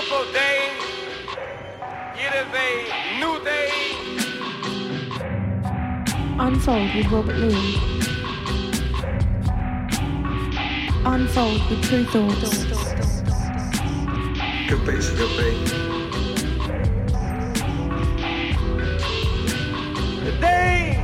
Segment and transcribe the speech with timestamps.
[0.00, 0.70] beautiful day.
[2.14, 2.68] It is a
[3.18, 3.70] new day.
[6.38, 7.76] Unfold with Robert Lee.
[11.04, 12.64] Unfold with Tru Thoughts.
[14.68, 15.68] Good beats, good beat.
[20.24, 20.96] Today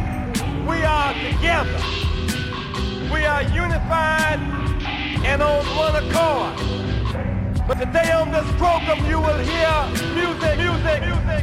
[0.66, 1.80] we are together.
[3.12, 4.40] We are unified
[5.24, 6.75] and on one accord.
[7.66, 11.42] But today on this program you will hear music, music, music,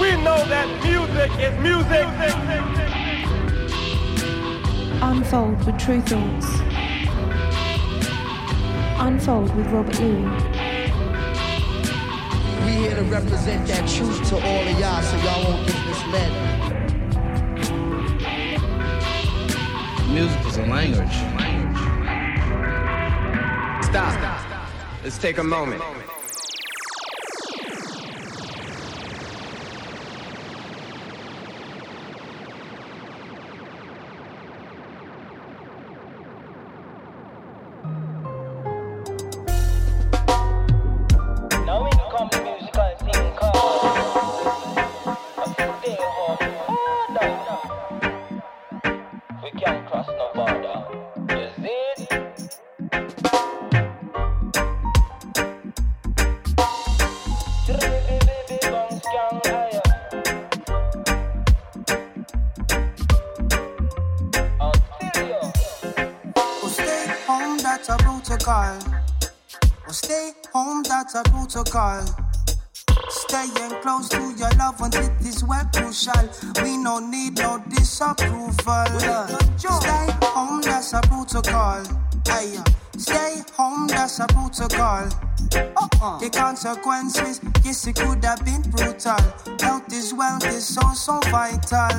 [0.00, 2.06] We know that music is music.
[5.02, 6.46] Unfold with Tru Thoughts.
[8.98, 10.42] Unfold with Robert Luis.
[12.64, 16.32] We here to represent that truth to all of y'all so y'all won't get misled.
[20.08, 21.33] Music is a language.
[23.94, 24.40] Stop.
[25.04, 25.80] Let's take a moment.
[71.56, 72.04] A protocol.
[73.08, 76.28] Staying close to your loved ones, it is well crucial.
[76.62, 78.86] We no need no disapproval.
[79.56, 81.82] Stay home, that's a protocol.
[82.28, 82.62] Aye,
[82.96, 85.08] stay home, that's a protocol.
[85.54, 86.18] Uh-uh.
[86.18, 89.16] The consequences, yes, it could have been brutal.
[89.60, 91.90] Health is wealth is so, so vital.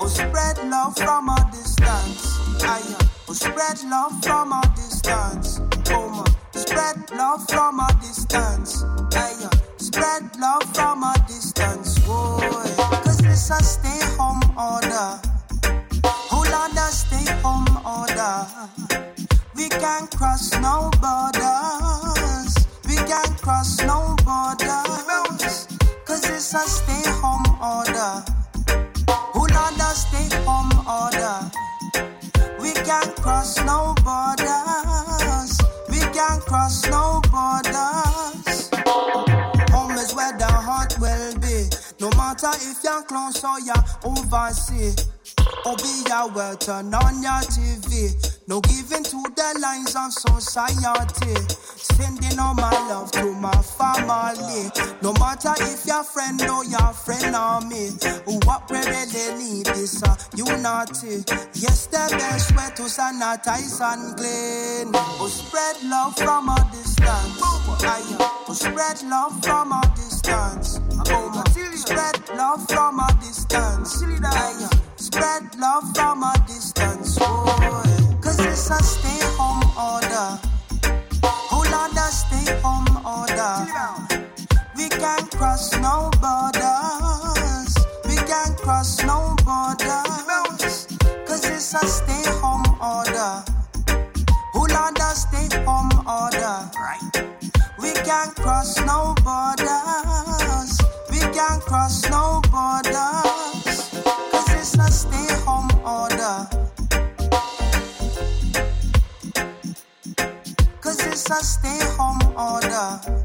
[0.00, 2.38] Oh, spread love from a distance.
[2.62, 2.96] Aye,
[3.28, 5.53] oh, spread love from a distance.
[6.84, 8.84] Spread love from a distance.
[9.14, 11.98] Aye, spread love from a distance.
[12.00, 12.44] Boy,
[13.02, 15.18] cause this a stay home order.
[16.04, 18.46] Hold on, the stay home order.
[19.56, 22.52] We can't cross no borders.
[22.86, 25.66] We can't cross no borders.
[26.04, 26.68] Cause it's a
[42.44, 45.08] matter if you're close or you're overseas.
[45.64, 48.33] Obey your word, turn on your TV.
[48.46, 51.34] No giving to the lines of society.
[51.76, 54.70] Sending all my love to my family.
[55.00, 57.90] No matter if your friend or your friend or me.
[58.44, 61.24] What we really need is a unity.
[61.54, 64.92] Yes, the best way to sanitize and clean.
[64.94, 67.40] Oh, spread love from a distance.
[67.40, 70.80] Oh, spread love from a distance.
[71.08, 71.42] Oh.
[71.74, 74.04] Spread love from a distance.
[74.96, 77.18] Spread love from a distance.
[77.20, 78.03] Oh,
[78.54, 80.38] it's a stay home order.
[81.50, 83.54] Hold on, the stay home order.
[84.76, 87.74] We can't cross no borders.
[88.06, 90.86] We can't cross no borders.
[91.26, 93.42] Cause it's a stay home order.
[94.54, 96.56] Hold on, the stay home order.
[96.78, 97.10] Right.
[97.82, 100.78] We can't cross no borders.
[101.10, 103.90] We can't cross no borders.
[104.30, 105.33] Cause it's a stay
[111.30, 113.23] a stay home order.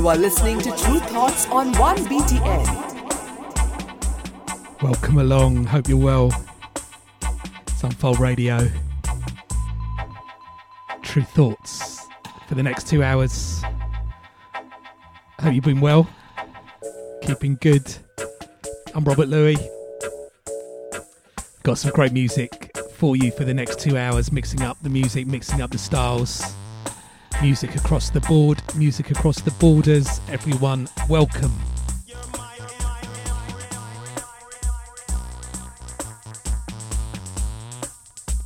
[0.00, 2.64] You are listening to Tru Thoughts on 1BTN.
[4.82, 5.66] Welcome along.
[5.66, 6.32] Hope you're well.
[7.66, 8.66] It's Unfold Radio.
[11.02, 12.06] Tru thoughts
[12.48, 13.62] for the next two hours.
[15.38, 16.08] Hope you've been well.
[17.20, 17.94] Keeping good.
[18.94, 19.60] I'm Robert Luis.
[21.62, 25.26] Got some great music for you for the next two hours, mixing up the music,
[25.26, 26.54] mixing up the styles.
[27.42, 30.20] Music across the board, music across the borders.
[30.28, 31.52] Everyone, welcome.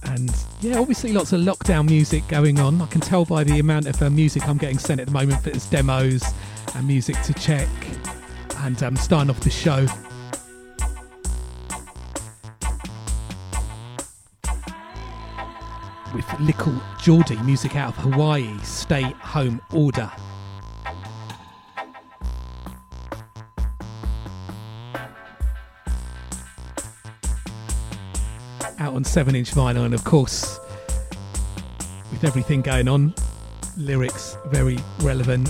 [0.05, 2.81] And yeah, obviously lots of lockdown music going on.
[2.81, 5.43] I can tell by the amount of uh, music I'm getting sent at the moment
[5.43, 6.23] that there's demos
[6.77, 7.69] and music to check.
[8.59, 9.87] And I'm um, starting off the show
[16.15, 20.11] with Little Geordie, music out of Hawaii, Stay Home Order.
[28.79, 30.61] Out on 7 inch vinyl, and of course,
[32.13, 33.13] with everything going on,
[33.77, 35.49] lyrics very relevant.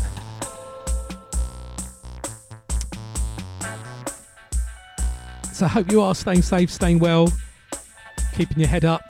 [5.52, 7.30] So I hope you are staying safe, staying well,
[8.34, 9.02] keeping your head up.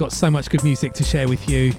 [0.00, 1.74] Got so much good music to share with you.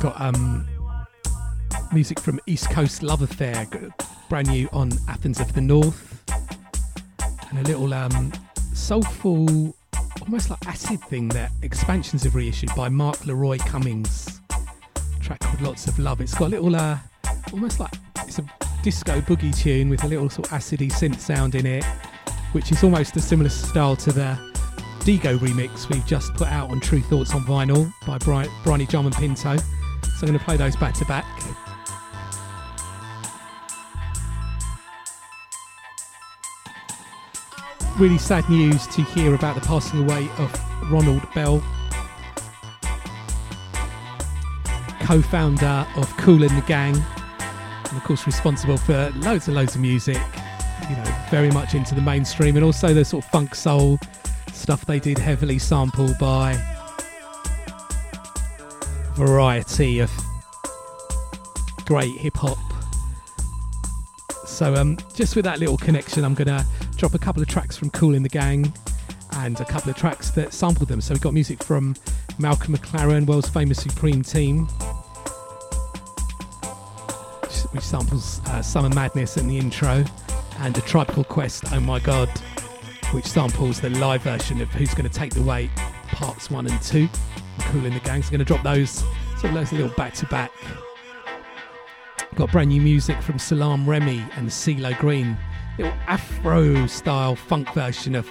[0.00, 0.66] Got um
[1.92, 3.66] music from East Coast Love Affair,
[4.30, 6.24] brand new on Athens of the North,
[7.50, 8.32] and a little um
[8.72, 9.76] soulful,
[10.22, 14.40] almost like acid thing that expansions have reissued by Mark Leroy Cummings.
[15.20, 16.22] track called Lots of Love.
[16.22, 16.96] It's got a little uh
[17.52, 17.92] almost like
[18.26, 18.46] it's a
[18.84, 21.82] disco boogie tune with a little sort of acidy synth sound in it,
[22.52, 24.38] which is almost a similar style to the
[25.06, 29.14] Dego remix we've just put out on Tru Thoughts on vinyl by Bri- Bryony and
[29.14, 29.56] Pinto.
[29.56, 29.64] So
[30.20, 31.24] I'm going to play those back to back.
[37.98, 41.64] Really sad news to hear about the passing away of Ronald Bell,
[45.00, 47.02] co founder of Kool and the Gang,
[47.96, 50.18] of course responsible for loads and loads of music,
[50.88, 53.98] you know, very much into the mainstream and also the sort of funk soul
[54.52, 56.54] stuff they did heavily sampled by
[59.14, 60.10] variety of
[61.84, 62.58] great hip hop.
[64.46, 66.64] So um, just with that little connection, I'm gonna
[66.96, 68.72] drop a couple of tracks from Kool in the Gang
[69.32, 71.00] and a couple of tracks that sampled them.
[71.00, 71.96] So we got music from
[72.38, 74.68] Malcolm McLaren, world's famous Supreme Team,
[77.74, 80.04] which samples uh, Summer Madness in the intro,
[80.60, 82.28] and A Tribe Called Quest, Oh My God,
[83.10, 85.70] which samples the live version of Who's Gonna Take the Weight,
[86.08, 87.08] parts one and two.
[87.60, 88.22] Kool in the Gang.
[88.22, 88.90] So gonna drop those,
[89.38, 90.52] sort of those a little back to back.
[92.36, 95.36] Got brand new music from Salam Remi and CeeLo Green,
[95.76, 98.30] little Afro style funk version of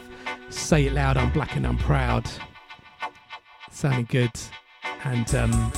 [0.50, 2.30] Say It Loud, I'm Black and I'm Proud.
[3.72, 4.32] Sounding good.
[5.04, 5.74] And um,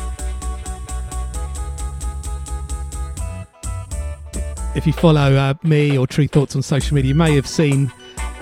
[4.76, 7.92] if you follow uh, me or Tru Thoughts on social media, you may have seen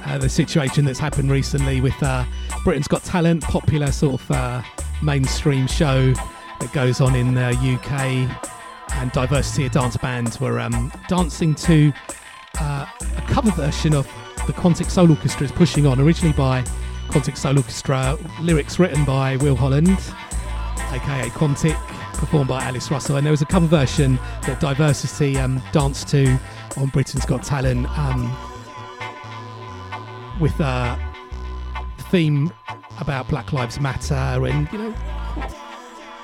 [0.06, 2.26] uh, the situation that's happened recently with uh,
[2.64, 4.64] Britain's Got Talent, popular sort of uh,
[5.02, 6.12] mainstream show
[6.60, 8.30] that goes on in the UK.
[8.96, 11.94] And Diversity, of dance Bands were um, dancing to
[12.60, 14.06] uh, a cover version of
[14.48, 16.64] the Quantic Soul Orchestra is Pushing On, originally by
[17.10, 20.00] Quantic Soul Orchestra, lyrics written by Will Holland,
[20.92, 21.78] aka Quantic,
[22.24, 23.18] performed by Alice Russell.
[23.18, 26.40] And there was a cover version that Diversity um, danced to
[26.78, 28.32] on Britain's Got Talent um,
[30.40, 30.98] with a
[32.12, 32.54] theme
[33.02, 34.96] about Black Lives Matter and, you know,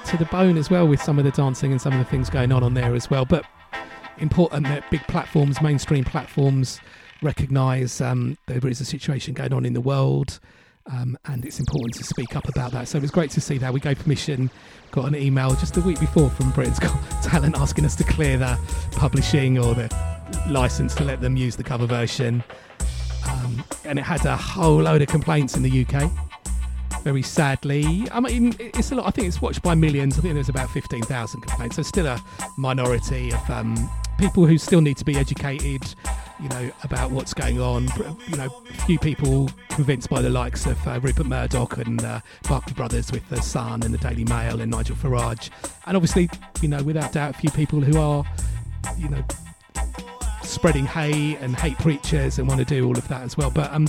[0.05, 2.29] to the bone as well with some of the dancing and some of the things
[2.29, 3.25] going on on there as well.
[3.25, 3.45] But
[4.19, 6.79] important that big platforms, mainstream platforms,
[7.21, 10.39] recognise um, there is a situation going on in the world.
[10.91, 12.87] Um, and it's important to speak up about that.
[12.87, 13.71] So it was great to see that.
[13.71, 14.49] We gave permission,
[14.91, 18.37] got an email just a week before from Britain's Got Talent asking us to clear
[18.37, 18.59] the
[18.93, 19.89] publishing or the
[20.47, 22.43] license to let them use the cover version.
[23.29, 26.11] Um, and it had a whole load of complaints in the UK.
[27.03, 29.07] Very sadly, I mean, it's a lot.
[29.07, 30.17] I think it's watched by millions.
[30.17, 31.77] I think there's about 15,000 complaints.
[31.77, 32.21] So still a
[32.57, 35.83] minority of um, people who still need to be educated,
[36.41, 37.87] you know, about what's going on.
[38.27, 42.21] You know, a few people convinced by the likes of uh, Rupert Murdoch and uh,
[42.47, 45.49] Barclay Brothers with the Sun and the Daily Mail and Nigel Farage,
[45.85, 46.29] and obviously,
[46.61, 48.23] you know, without doubt, a few people who are,
[48.97, 49.23] you know,
[50.43, 53.51] spreading hate and hate preachers and want to do all of that as well.
[53.51, 53.87] But um,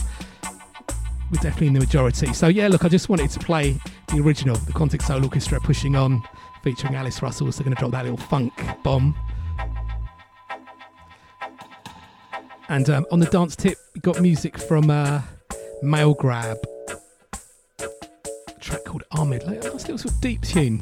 [1.31, 2.33] we're definitely in the majority.
[2.35, 3.79] So yeah, look, I just wanted to play
[4.09, 6.23] the original, the Quantic Soul Orchestra pushing on,
[6.63, 7.51] featuring Alice Russell.
[7.53, 8.53] So they're going to drop that little funk
[8.83, 9.17] bomb.
[12.71, 15.21] And um, on the dance tip, we got music from uh,
[15.83, 16.57] Male Grab,
[17.81, 19.43] a track called Ahmed.
[19.43, 20.81] Like, nice little sort of deep tune.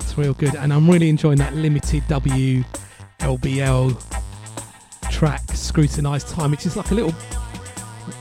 [0.00, 2.64] It's real good, and I'm really enjoying that limited W
[3.18, 4.02] LBL
[5.10, 7.12] track, Scrutinized Time, which is like a little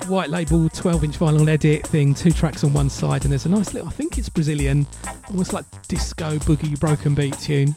[0.10, 3.50] white label 12 inch vinyl edit thing, two tracks on one side, and there's a
[3.50, 4.86] nice little, I think it's Brazilian,
[5.30, 7.74] almost like disco boogie broken beat tune.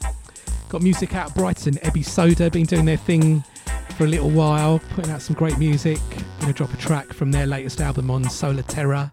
[0.68, 3.44] Got music out of Brighton, Ebi Soda, been doing their thing
[3.92, 5.98] for a little while, putting out some great music.
[6.40, 9.12] Gonna drop a track from their latest album on Solar Terra,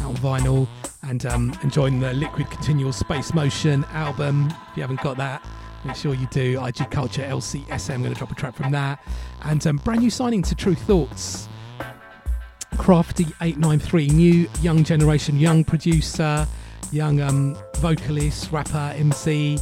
[0.00, 0.68] out on vinyl,
[1.02, 4.48] and um, enjoying the Liquid Continual Space Motion album.
[4.70, 5.46] If you haven't got that,
[5.84, 6.62] make sure you do.
[6.64, 9.02] IG Culture LCSM, gonna drop a track from that,
[9.42, 11.48] and um, brand new signing to Tru Thoughts.
[12.74, 16.46] Crafty893, new young generation, young producer,
[16.90, 19.58] young um, vocalist, rapper, MC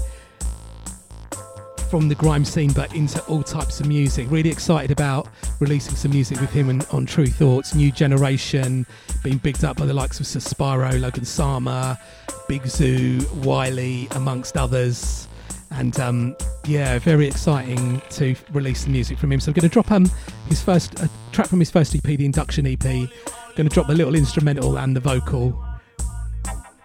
[1.93, 4.27] from the grime scene, but into all types of music.
[4.31, 5.29] Really excited about
[5.61, 8.87] releasing some music with him and, on Tru Thoughts, new generation,
[9.23, 11.99] being bigged up by the likes of Sir Spyro, Logan Sama,
[12.49, 15.29] Big Zuu, Wiley, amongst others.
[15.71, 16.35] And um,
[16.65, 19.41] yeah, very exciting to release the music from him.
[19.41, 20.11] So I'm going to drop um,
[20.47, 22.81] his first a track from his first EP, the induction EP.
[22.83, 23.11] Going
[23.55, 25.63] to drop the little instrumental and the vocal.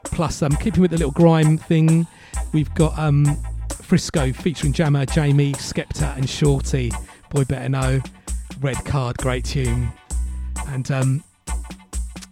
[0.04, 2.06] Plus, um, keeping with the little grime thing,
[2.52, 3.38] we've got um,
[3.88, 6.92] Frisco featuring Jammer, JME, Skepta, and Shorty.
[7.30, 8.02] Boy Better Know,
[8.60, 9.90] Red Card, great tune.
[10.68, 11.24] And um,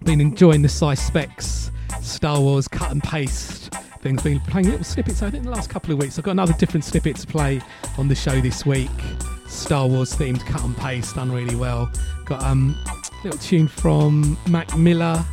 [0.04, 1.72] been enjoying the size specs,
[2.02, 4.22] Star Wars cut and paste things.
[4.22, 5.24] Been playing little snippets.
[5.24, 6.20] I think the last couple of weeks.
[6.20, 7.62] I've got another different snippet to play
[7.98, 8.90] on the show this week.
[9.48, 11.90] Star Wars themed cut and paste, done really well.
[12.26, 15.24] Got um, a little tune from Mac Miller,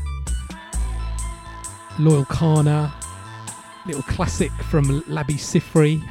[1.98, 2.94] Loyal Kana,
[3.86, 6.02] little classic from Labi Siffre,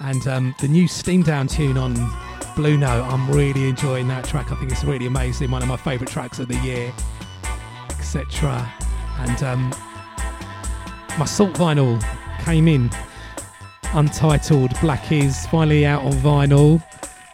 [0.00, 1.94] and um, the new Steam Down tune on
[2.56, 3.04] Blue Note.
[3.04, 4.52] I'm really enjoying that track.
[4.52, 5.50] I think it's really amazing.
[5.50, 6.92] One of my favourite tracks of the year,
[7.90, 8.70] etc.
[9.18, 9.70] And um,
[11.18, 12.02] my SAULT vinyl
[12.44, 12.90] came in
[13.94, 16.82] untitled Black is finally out on vinyl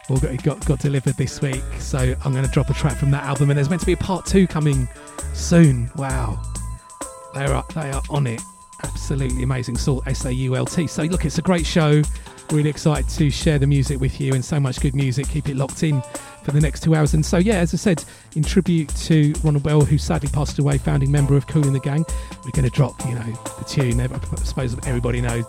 [0.09, 3.11] or got, got, got delivered this week so I'm going to drop a track from
[3.11, 4.87] that album and there's meant to be a part two coming
[5.33, 6.41] soon wow
[7.33, 8.41] they are they are on it
[8.83, 12.01] absolutely amazing SAULT S-A-U-L-T so look it's a great show
[12.51, 15.55] really excited to share the music with you and so much good music keep it
[15.55, 16.01] locked in
[16.45, 17.15] for the next two hours.
[17.15, 18.03] And so, yeah, as I said,
[18.35, 21.79] in tribute to Ronald Bell, who sadly passed away, founding member of Kool in the
[21.79, 22.05] Gang,
[22.45, 23.99] we're going to drop, you know, the tune.
[23.99, 24.07] I
[24.43, 25.45] suppose everybody knows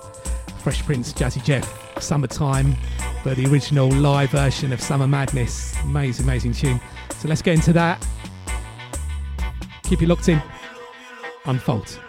[0.62, 2.74] Fresh Prince, Jazzy Jeff, Summertime,
[3.22, 5.74] but the original live version of Summer Madness.
[5.84, 6.80] Amazing, amazing tune.
[7.18, 8.04] So let's get into that.
[9.84, 10.42] Keep it locked in.
[11.44, 12.00] Unfold.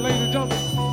[0.00, 0.87] later, don't?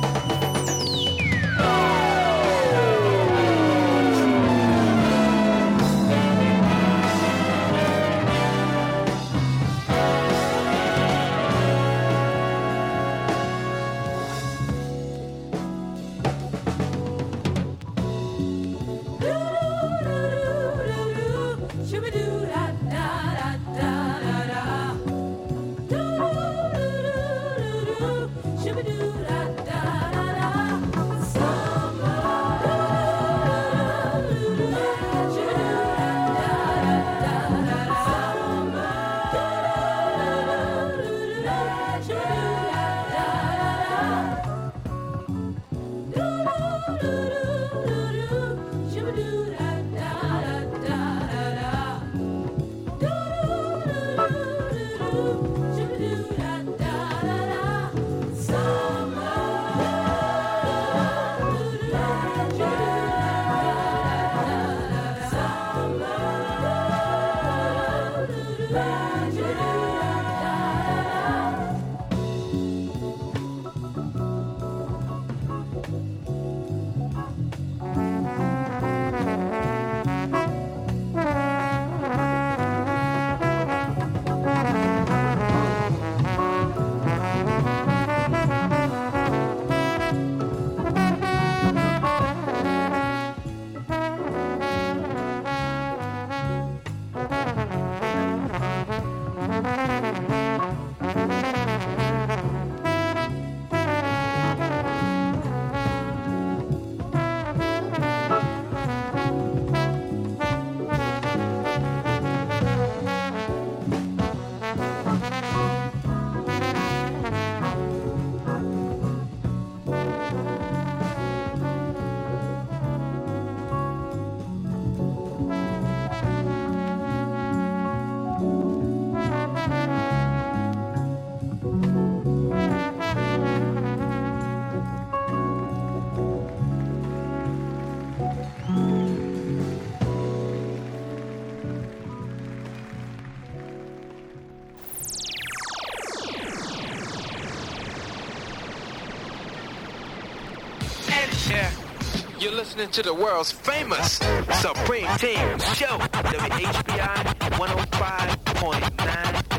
[152.66, 154.14] Listening to the world's famous
[154.60, 157.16] Supreme Team Show, WHBI
[157.52, 158.88] 105.9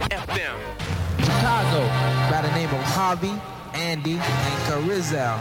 [0.10, 0.58] FM.
[1.24, 1.88] Chicago
[2.30, 3.34] by the name of Harvey,
[3.74, 4.20] Andy, and
[4.68, 5.40] Carizel.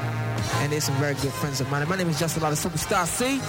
[0.62, 1.88] And they're some very good friends of mine.
[1.88, 3.40] My name is Justin Law, the Superstar C.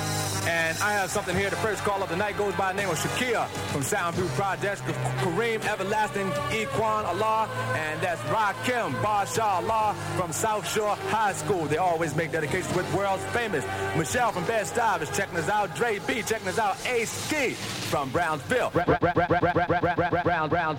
[0.47, 1.49] And I have something here.
[1.49, 4.79] The first call of the night goes by the name of Shakia from Soundview Projects,
[5.21, 11.65] Kareem Everlasting, Equan Allah, and that's Rakim Basha Allah from South Shore High School.
[11.65, 13.65] They always make dedications with world's famous.
[13.97, 15.75] Michelle from Bed Stuy is checking us out.
[15.75, 16.77] Dre B checking us out.
[16.87, 18.69] Ace Ski from Brownsville.
[18.71, 20.77] Brown, Brown, Brown, Brown,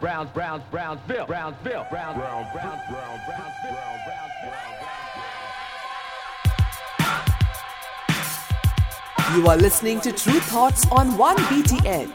[0.00, 1.26] Brown, Brown, Brownsville.
[1.26, 1.26] Brownsville.
[1.26, 2.90] Brown, Brown, Brown, Brown, Brownsville.
[2.90, 3.39] Brownsville.
[9.34, 12.08] You are listening to Tru Thoughts on 1BTN.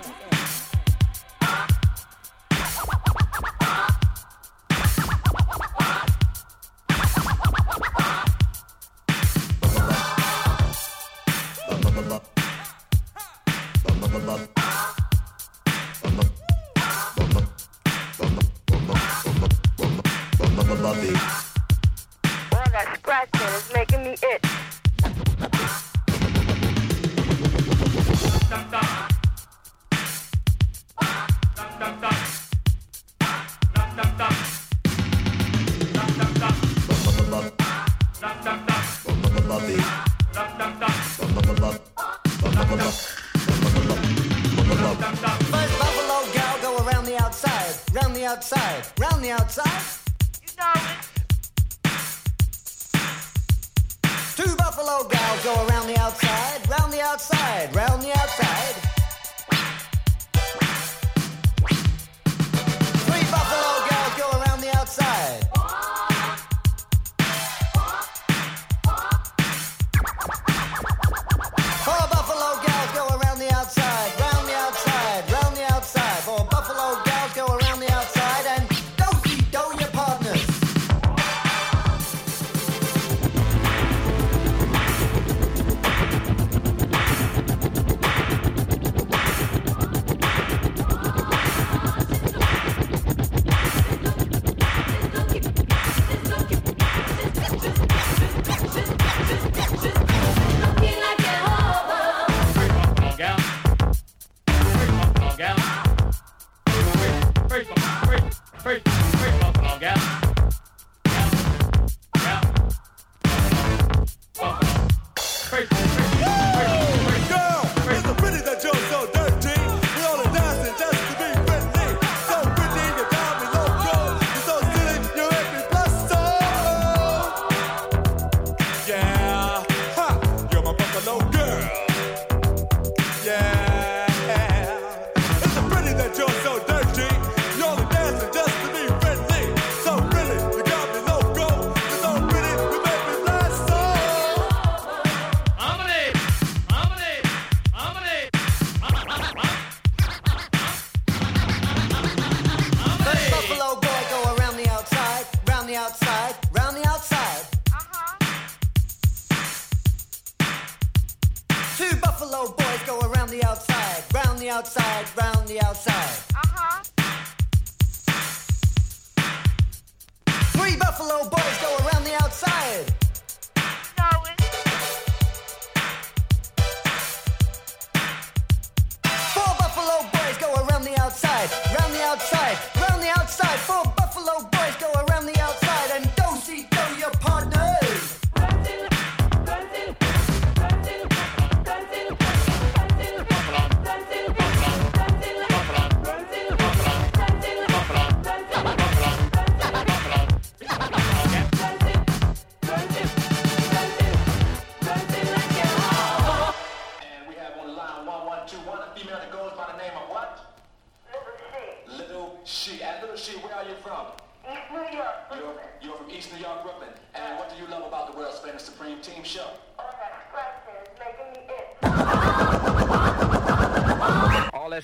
[22.51, 24.54] Boy, that scratching is making me itch.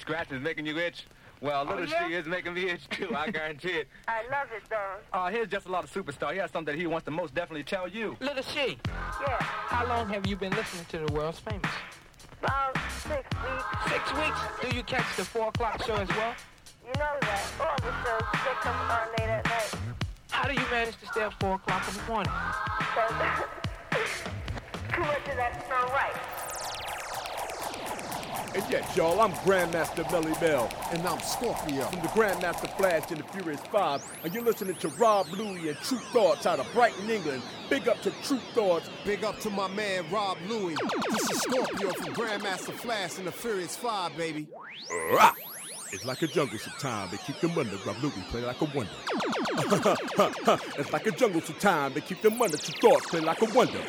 [0.02, 1.06] All that scratching is making you itch.
[1.42, 2.08] Well, little yeah?
[2.08, 3.16] she is making me itch too.
[3.16, 3.88] I guarantee it.
[4.08, 4.96] I love it though.
[5.14, 6.34] Uh, here's just a lot of superstar.
[6.34, 8.16] He has something that he wants to most definitely tell you.
[8.20, 8.78] Little She,
[9.22, 9.38] Yeah.
[9.42, 11.70] how long have you been listening to the world's famous?
[12.42, 13.64] About six weeks.
[13.90, 14.40] Six weeks.
[14.62, 16.34] Do you catch the four o'clock show as well?
[16.86, 17.52] You know that.
[17.60, 19.74] All the shows, they come on late at night.
[20.32, 22.32] How do you manage to stay up four o'clock in the morning?
[22.80, 23.14] Because
[24.94, 26.51] Too much of that's not right.
[28.54, 30.70] And yes, y'all, I'm Grandmaster Melle Mel.
[30.92, 31.86] And I'm Scorpio.
[31.86, 34.04] From the Grandmaster Flash and the Furious Five.
[34.26, 37.44] And you're listening to Rob Louie and Tru Thoughts out of Brighton, England.
[37.70, 38.90] Big up to Tru Thoughts.
[39.06, 40.76] Big up to my man Rob Louie.
[41.12, 44.48] This is Scorpio from Grandmaster Flash and the Furious Five, baby.
[45.94, 47.12] It's like a jungle sometimes.
[47.12, 47.78] They keep them under.
[47.86, 48.92] Rob Louie play like a wonder.
[50.78, 51.96] it's like a jungle sometimes.
[51.96, 52.58] They keep them under.
[52.58, 53.82] Tru Thoughts play like a wonder.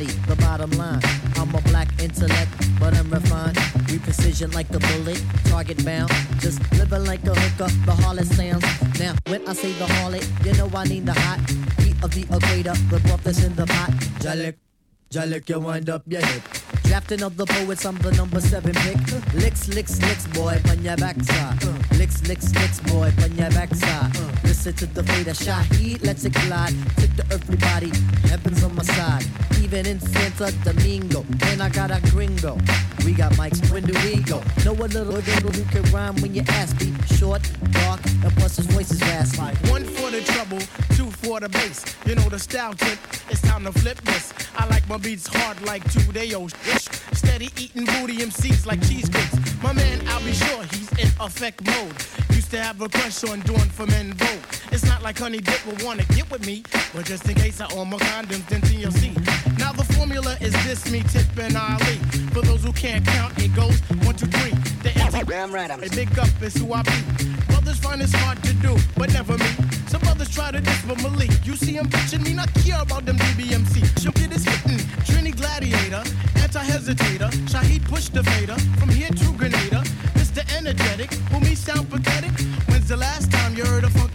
[0.00, 0.26] Everybody.
[0.28, 1.00] The bottom line.
[1.36, 3.58] I'm a black intellect, but I'm refined.
[3.88, 6.10] We precision like a bullet, target bound.
[6.38, 8.64] Just living like a hooker, the harlot sounds.
[8.98, 11.40] Now, when I say the harlot, you know I need the hot
[11.80, 13.90] heat of the equator, the broth that's in the pot.
[14.20, 14.56] Jalik,
[15.10, 16.79] Jalik, you wind up your hip.
[16.90, 18.96] Drafting of the poets, I'm the number seven pick.
[19.34, 21.62] Licks, licks, licks, boy, on your backside.
[21.92, 24.10] Licks, licks, licks, boy, on your backside.
[24.42, 26.74] Listen to the fader, Shaheed, let's it glide.
[26.96, 27.92] Take the earthly body,
[28.28, 29.24] heaven's on my side.
[29.62, 32.58] Even in Santo Domingo, and I got a gringo.
[33.04, 34.42] We got mics, when do we go?
[34.64, 36.92] Know a little nigga who can rhyme when you ask me.
[37.16, 39.56] Short, dark, and plus his voice is raspy.
[39.70, 40.58] One for the trouble,
[40.96, 41.84] two for the bass.
[42.04, 42.98] You know the style tip,
[43.30, 44.34] it's time to flip this.
[44.56, 46.52] I like my beats hard like two day old.
[47.12, 49.36] Steady eating booty MCs like cheesecakes.
[49.62, 51.94] My man, I'll be sure he's in effect mode.
[52.30, 54.62] Used to have a crush on doing for men vote.
[54.72, 56.62] It's not like Honey Dip will wanna get with me,
[56.94, 59.14] but just in case I own my condoms, then TLC.
[59.58, 61.96] Now the formula is this, me, Tip, and Ali.
[62.32, 64.52] For those who can't count, it goes one, two, three.
[64.82, 67.24] The empty Damn right, I'm a big up is who I be.
[67.48, 69.79] Brothers find it's hard to do, but never me.
[69.90, 73.06] Some brothers try to diss, but Malik, you see him bitching me, not care about
[73.06, 74.00] them DBMC.
[74.00, 76.04] She'll get hitting, Trini Gladiator,
[76.36, 79.82] anti-hesitator, Shaheed push the fader, from here to Grenada.
[80.14, 80.46] Mr.
[80.56, 82.30] Energetic, who me sound pathetic.
[82.68, 84.09] When's the last time you heard a funky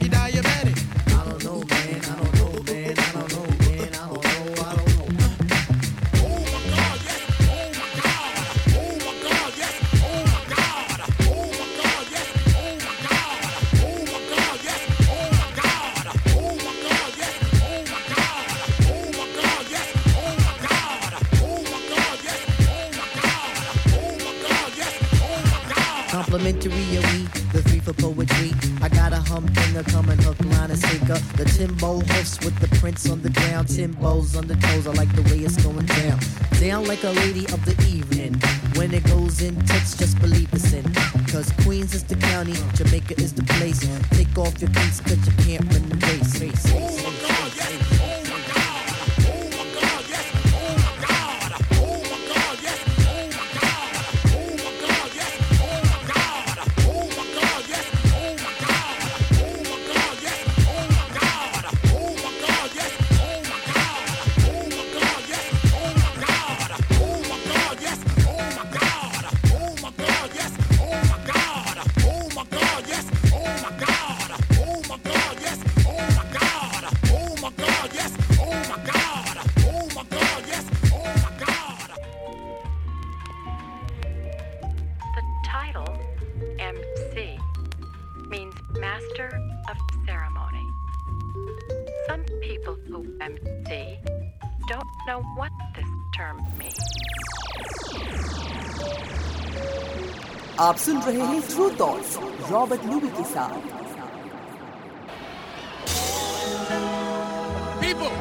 [26.35, 28.51] Complimentary of we, the three for poetry.
[28.81, 31.17] I got a humdinger coming, hook, line, and sinker.
[31.37, 33.69] The Timbo hoofs with the prints on the ground.
[33.69, 36.19] Timbo's on the toes, I like the way it's going down.
[36.59, 38.33] Down like a lady of the evening.
[38.75, 40.83] When it goes in, tits just believe it's in.
[41.31, 43.79] Cause Queens is the county, Jamaica is the place.
[44.09, 45.95] Take off your cleats, cause you can't run the
[46.41, 46.65] race.
[46.75, 48.04] Oh my God,
[89.17, 90.67] master of ceremony.
[92.07, 93.99] Some people who MC
[94.67, 96.91] don't know what this term means.
[100.57, 102.17] You're listening to Tru Thoughts
[102.51, 103.23] Robert Luby के
[107.81, 108.11] People,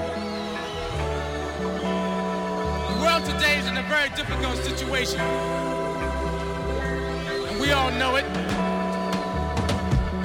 [2.88, 5.20] the world today is in a very difficult situation,
[7.48, 8.26] and we all know it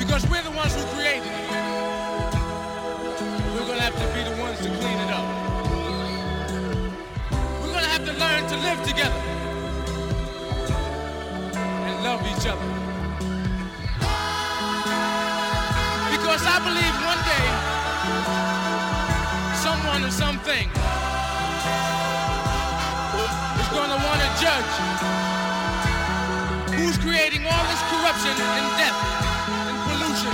[0.09, 0.48] because we're the
[8.49, 9.21] to live together
[11.85, 12.69] and love each other.
[16.09, 17.45] Because I believe one day
[19.53, 20.65] someone or something
[23.61, 24.73] is going to want to judge
[26.73, 28.97] who's creating all this corruption and death
[29.69, 30.33] and pollution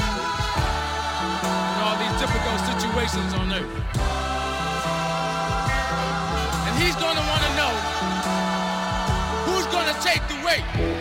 [1.35, 3.75] and all these difficult situations on earth.
[6.63, 7.44] And he's going to want to
[10.01, 10.94] take the weight.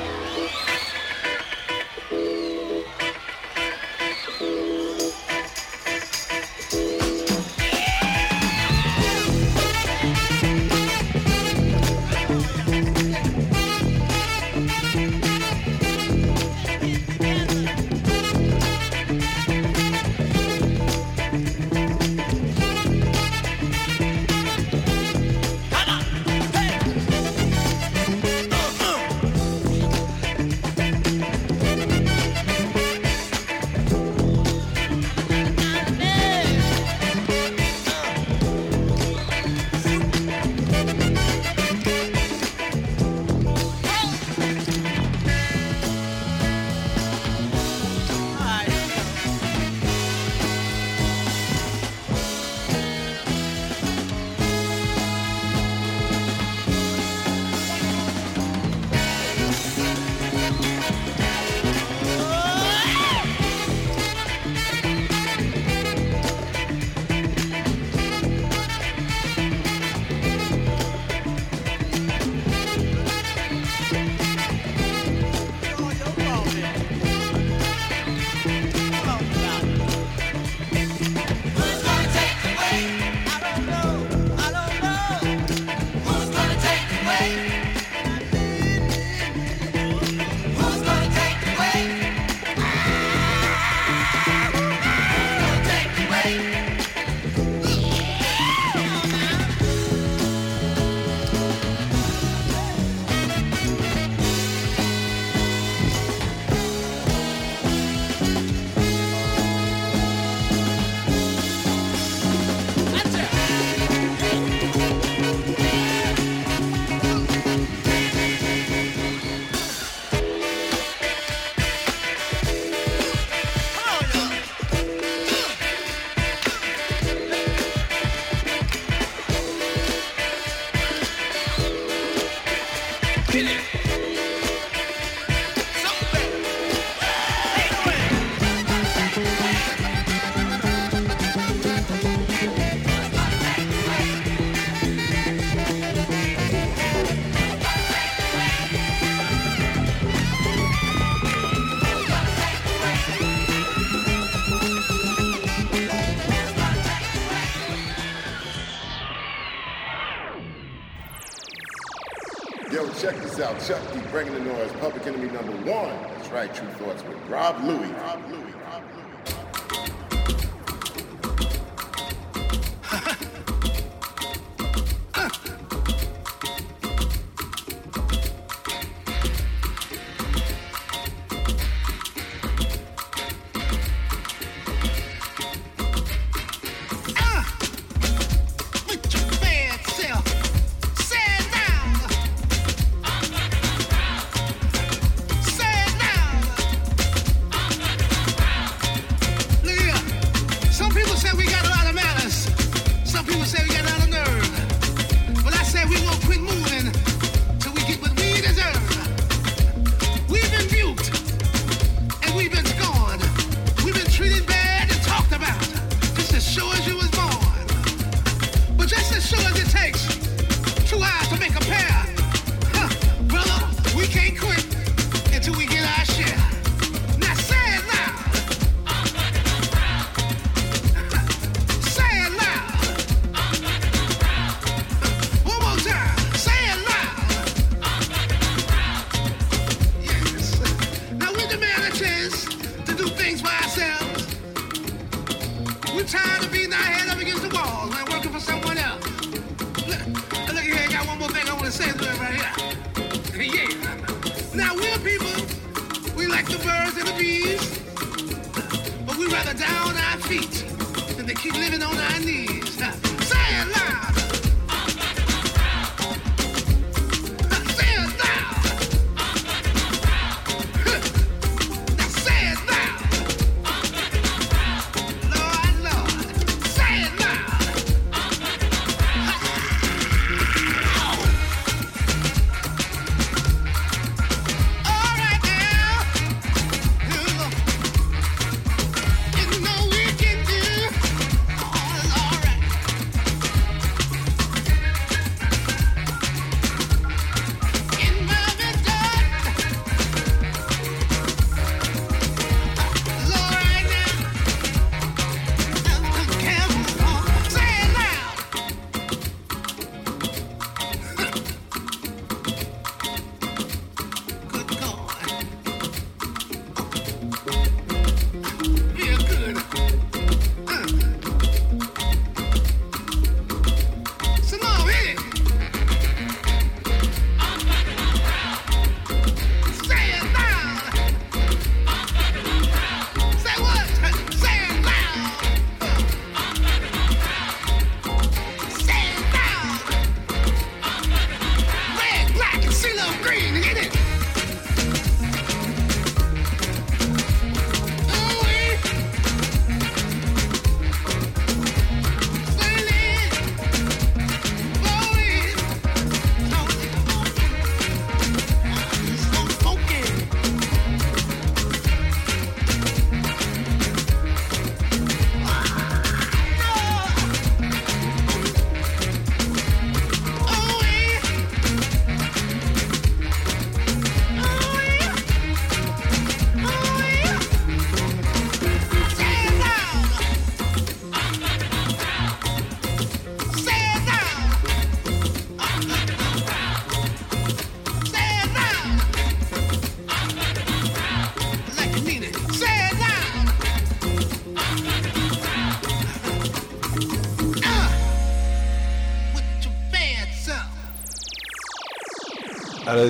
[163.40, 163.58] Out.
[163.66, 164.70] Chuck D bringing the noise.
[164.74, 165.90] Public enemy number one.
[166.14, 167.90] That's right, Tru Thoughts with Rob Louie.
[167.92, 168.44] Rob Louie.
[168.44, 169.03] Say it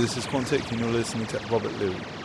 [0.05, 2.24] this is Quantic, and you're listening to Robert Luis.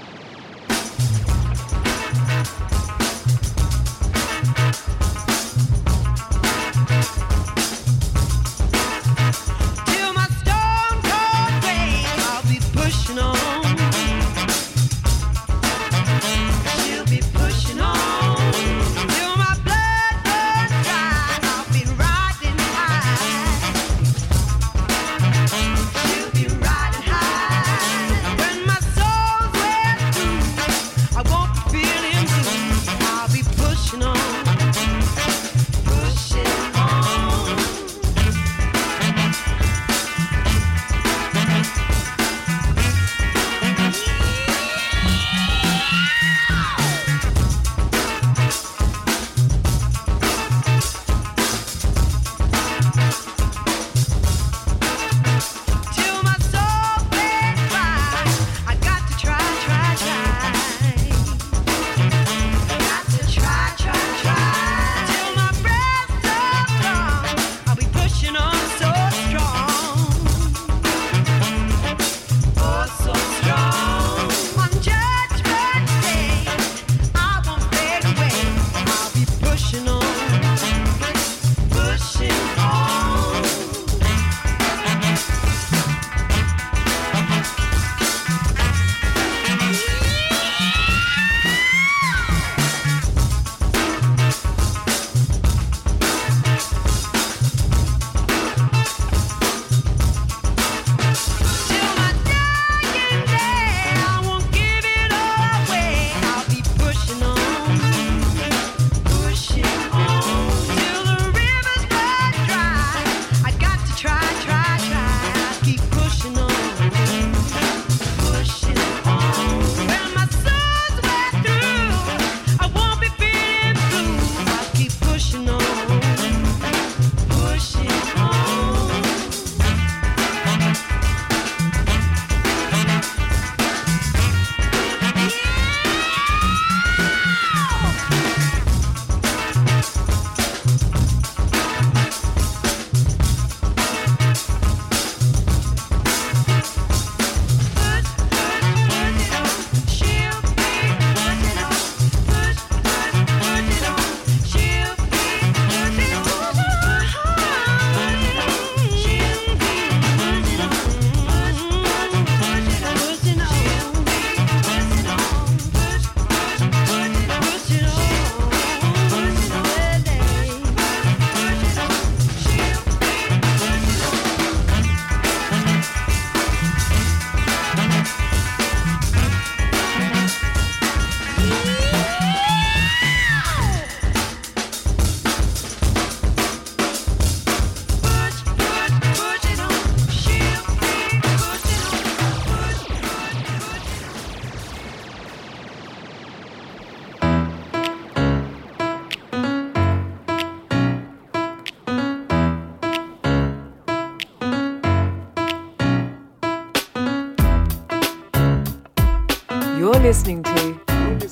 [210.09, 211.27] Listening to to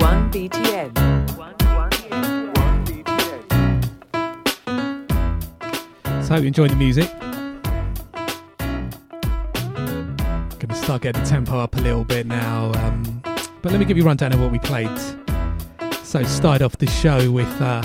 [0.00, 0.90] 1BTN.
[6.24, 7.08] So hope you enjoy the music.
[10.58, 12.72] Gonna start getting the tempo up a little bit now.
[12.82, 13.22] Um,
[13.62, 14.98] but let me give you a rundown of what we played.
[16.02, 17.80] So started off the show with uh,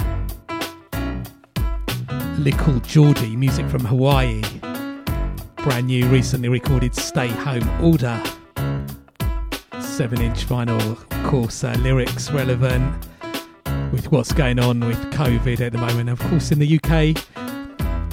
[2.39, 4.41] Little Geordie, music from Hawaii.
[5.57, 8.19] Brand new, recently recorded Stay Home Order.
[9.97, 12.95] 7 inch vinyl, of course, uh, lyrics relevant
[13.91, 16.07] with what's going on with COVID at the moment.
[16.11, 17.17] Of course, in the UK,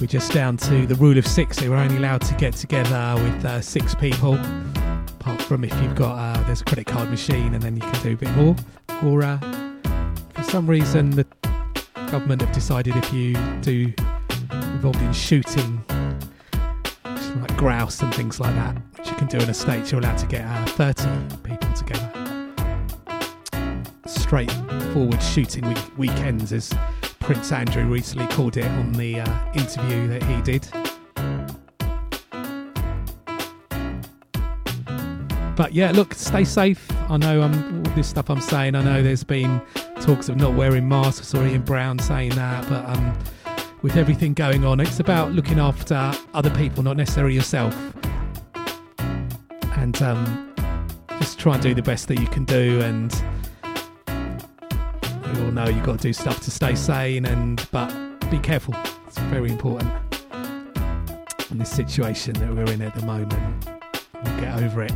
[0.00, 1.58] we're just down to the rule of six.
[1.58, 4.36] So we're only allowed to get together with uh, six people.
[5.20, 8.02] Apart from if you've got uh, there's a credit card machine, and then you can
[8.02, 8.56] do a bit more.
[9.02, 9.38] Or uh,
[10.32, 11.26] for some reason, the
[12.10, 13.92] government have decided if you do
[14.50, 15.84] involved in shooting,
[17.04, 18.74] like grouse and things like that,
[19.04, 22.10] which you can do in a state, you're allowed to get uh, 30 people together.
[24.06, 26.72] Straightforward shooting week- weekends, as
[27.20, 30.66] Prince Andrew recently called it on the uh, interview that he did.
[35.54, 36.90] But yeah, look, stay safe.
[37.10, 38.74] I know um, all this stuff I'm saying.
[38.74, 39.60] I know there's been
[40.00, 43.16] talks of not wearing masks or Ian Brown saying that, but um,
[43.82, 47.76] with everything going on, it's about looking after other people, not necessarily yourself.
[49.84, 50.54] And um,
[51.18, 52.80] just try and do the best that you can do.
[52.80, 53.12] And
[54.06, 57.90] we all know you've got to do stuff to stay sane, and but
[58.30, 58.74] be careful.
[59.06, 59.92] It's very important
[61.50, 63.68] in this situation that we're in at the moment.
[64.24, 64.94] We'll get over it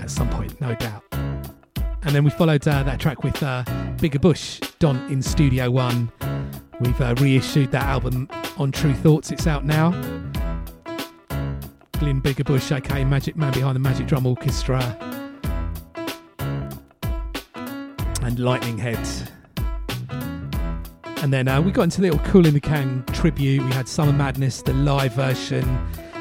[0.00, 1.02] at some point, no doubt.
[1.12, 3.64] And then we followed uh, that track with uh,
[3.98, 6.10] Bigga Bush, Don in Studio One.
[6.80, 9.30] We've uh, reissued that album on Tru Thoughts.
[9.30, 9.90] It's out now.
[11.98, 14.80] Glyn Bigga Bush, aka Magic Man behind the Magic Drum Orchestra,
[18.22, 18.98] and Lightning Head.
[21.22, 23.64] And then uh, we got into a little Kool and the Gang tribute.
[23.64, 25.64] We had Summer Madness, the live version,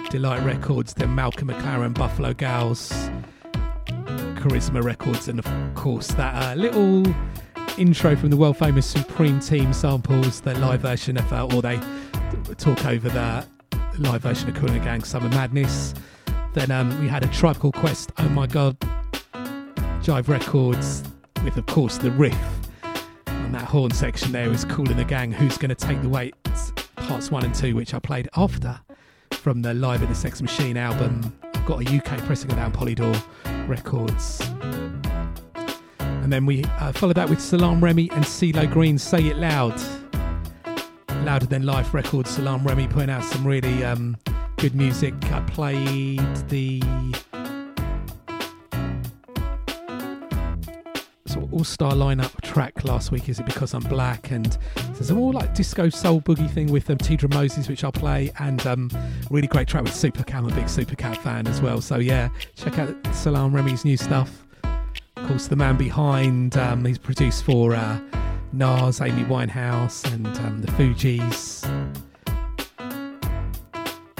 [0.09, 2.91] De-Lite Records, then Malcolm McLaren, Buffalo Gals,
[4.35, 7.03] Charisma Records, and of course that uh, little
[7.77, 11.79] intro from the world famous Supreme Team samples, the live version of, uh, or they
[12.57, 13.45] talk over the
[13.99, 15.93] live version of Kool and the Gang, Summer Madness.
[16.53, 18.77] Then um, we had a Tribe Called Quest, Oh My God,
[20.01, 21.03] Jive Records,
[21.43, 22.37] with of course the riff
[23.27, 26.35] on that horn section there is Kool and the Gang, Who's Gonna Take the Weight,
[26.95, 28.79] parts one and two, which I played after
[29.31, 31.37] from the Live at the Sex Machine album.
[31.53, 33.21] I've got a UK pressing that Polydor
[33.67, 34.41] Records.
[35.99, 39.79] And then we uh, followed that with Salaam Remi and CeeLo Green, Say It Loud.
[41.25, 44.15] Louder Than Life Records, Salaam Remi putting out some really um,
[44.57, 45.13] good music.
[45.31, 46.19] I played
[46.49, 46.81] the
[51.25, 53.27] sort of all-star lineup track last week.
[53.27, 54.29] Is it because I'm black?
[54.29, 54.55] And
[54.93, 57.91] there's a more like disco soul boogie thing with them um, Teedra Moses, which I'll
[57.91, 58.91] play, and um,
[59.31, 60.35] really great track with Supercat.
[60.35, 61.81] I'm a big Super Supercat fan as well.
[61.81, 64.43] So yeah, check out Salaam Remi's new stuff.
[65.17, 67.99] Of course, the man behind um, he's produced for uh,
[68.55, 71.65] Nas, Amy Winehouse, and um, the Fugees.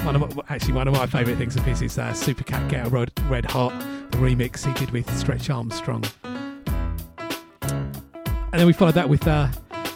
[0.04, 2.86] One of my, actually one of my favourite things of his is uh, Supercat Get
[2.86, 3.72] a Red, Red Hot,
[4.10, 6.04] the remix he did with Stretch Armstrong.
[6.22, 6.62] And
[8.52, 9.48] then we followed that with uh,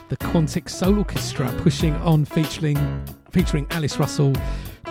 [0.08, 4.32] the Quantic Soul Orchestra pushing on, featuring featuring Alice Russell,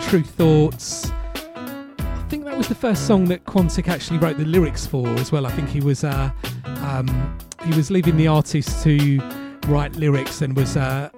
[0.00, 1.10] Tru Thoughts.
[1.54, 5.32] I think that was the first song that Quantic actually wrote the lyrics for as
[5.32, 5.44] well.
[5.44, 6.30] I think he was uh,
[6.64, 9.20] um, he was leaving the artist to
[9.66, 11.10] write lyrics and was uh,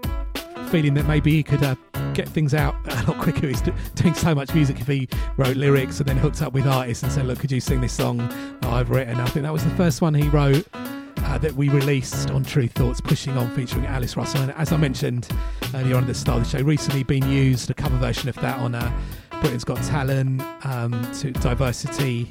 [0.71, 1.75] feeling that maybe he could uh,
[2.15, 3.47] get things out a lot quicker.
[3.47, 3.63] He's
[3.95, 7.13] doing so much music if he wrote lyrics and then hooked up with artists and
[7.13, 9.71] said, "Look, could you sing this song that I've written?" I think that was the
[9.77, 14.17] first one he wrote uh, that we released on Tru Thoughts, pushing on, featuring Alice
[14.17, 14.43] Russell.
[14.43, 15.29] And as I mentioned
[15.75, 18.35] earlier on at the start of the show, recently been used a cover version of
[18.37, 18.93] that on uh,
[19.41, 22.29] Britain's Got Talent um, to diversity,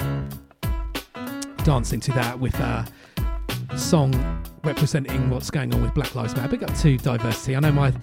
[1.64, 2.88] dancing to that with a
[3.76, 4.14] song
[4.64, 6.50] representing what's going on with Black Lives Matter.
[6.50, 7.56] Big up to diversity.
[7.56, 7.94] I know my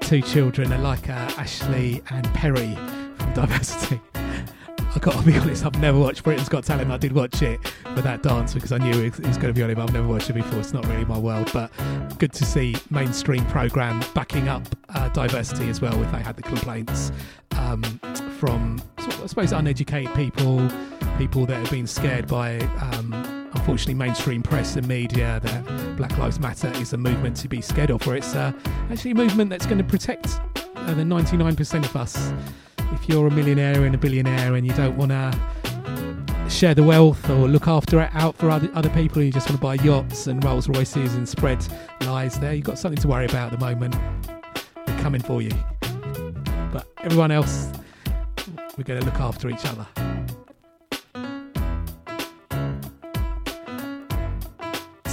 [0.00, 2.74] two children are like uh, Ashley and Perry
[3.16, 4.00] from Diversity.
[4.14, 6.90] I got to be honest, I've never watched Britain's Got Talent.
[6.90, 9.62] I did watch it for that dance because I knew it was going to be
[9.62, 10.60] on it, but I've never watched it before.
[10.60, 11.72] It's not really my world, but
[12.18, 16.00] good to see mainstream program backing up uh, diversity as well.
[16.00, 17.10] If they had the complaints
[17.58, 17.82] um,
[18.38, 20.70] from, I suppose, uneducated people,
[21.18, 23.33] people that have been scared by, um,
[23.64, 27.88] unfortunately, mainstream press and media that Black Lives Matter is a movement to be scared
[27.88, 28.52] of, where it's uh,
[28.90, 30.38] actually a movement that's going to protect
[30.76, 32.30] uh, the 99% of us
[32.92, 37.30] if you're a millionaire and a billionaire and you don't want to share the wealth
[37.30, 40.26] or look after it out for other, other people you just want to buy yachts
[40.26, 41.66] and Rolls Royces and spread
[42.02, 43.96] lies there, you've got something to worry about at the moment.
[44.84, 45.52] They're coming for you.
[46.70, 47.72] But everyone else,
[48.76, 50.03] we're going to look after each other.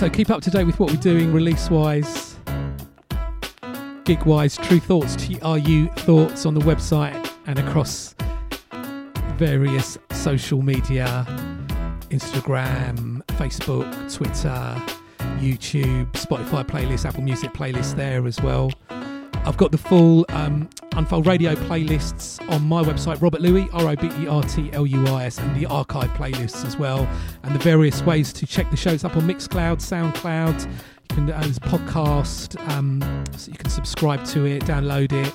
[0.02, 2.36] So keep up to date with what we're doing release wise,
[4.04, 8.16] gig wise, Tru Thoughts, T R U Thoughts on the website and across
[9.36, 11.24] various social media
[12.10, 14.82] Instagram, Facebook, Twitter,
[15.38, 18.72] YouTube, Spotify playlist, Apple Music playlist there as well.
[18.90, 23.96] I've got the full um, Unfold Radio playlists on my website, Robert Luis, R O
[23.96, 27.08] B E R T L U I S, and the archive playlists as well,
[27.44, 30.70] and the various ways to check the shows up on Mixcloud, Soundcloud.
[30.70, 33.02] You can uh, podcast, um,
[33.38, 35.34] so you can subscribe to it, download it.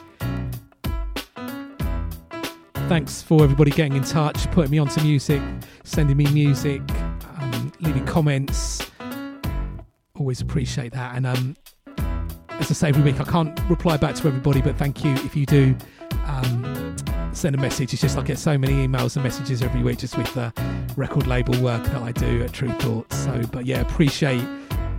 [2.88, 5.42] Thanks for everybody getting in touch, putting me onto music,
[5.84, 6.82] sending me music,
[7.38, 8.90] um, leaving comments.
[10.14, 11.16] Always appreciate that.
[11.16, 11.56] And um,
[12.58, 15.36] as I say every week, I can't reply back to everybody, but thank you if
[15.36, 15.76] you do
[16.26, 16.96] um,
[17.32, 17.92] send a message.
[17.92, 20.52] It's just I get so many emails and messages every week just with the
[20.96, 23.16] record label work that I do at Tru Thoughts.
[23.16, 24.42] So, but yeah, appreciate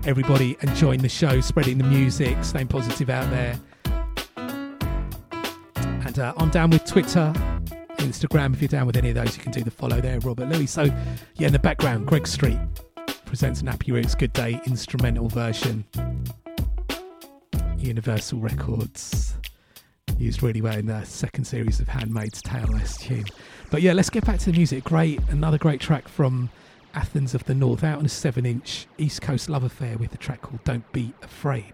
[0.06, 3.60] everybody enjoying the show, spreading the music, staying positive out there.
[5.76, 7.34] And uh, I'm down with Twitter,
[7.98, 8.54] Instagram.
[8.54, 10.72] If you're down with any of those, you can do the follow there, Robert Luis.
[10.72, 10.84] So,
[11.36, 12.60] yeah, in the background, Greg Street
[13.26, 15.86] presents Nappy Roots Good Day instrumental version.
[17.78, 19.36] Universal Records
[20.18, 23.26] used really well in the second series of Handmaid's Tale S tune.
[23.70, 24.84] But yeah, let's get back to the music.
[24.84, 26.50] Great, another great track from
[26.94, 30.42] Athens of the North, out on a seven-inch East Coast love affair with a track
[30.42, 31.74] called "Don't Be Afraid."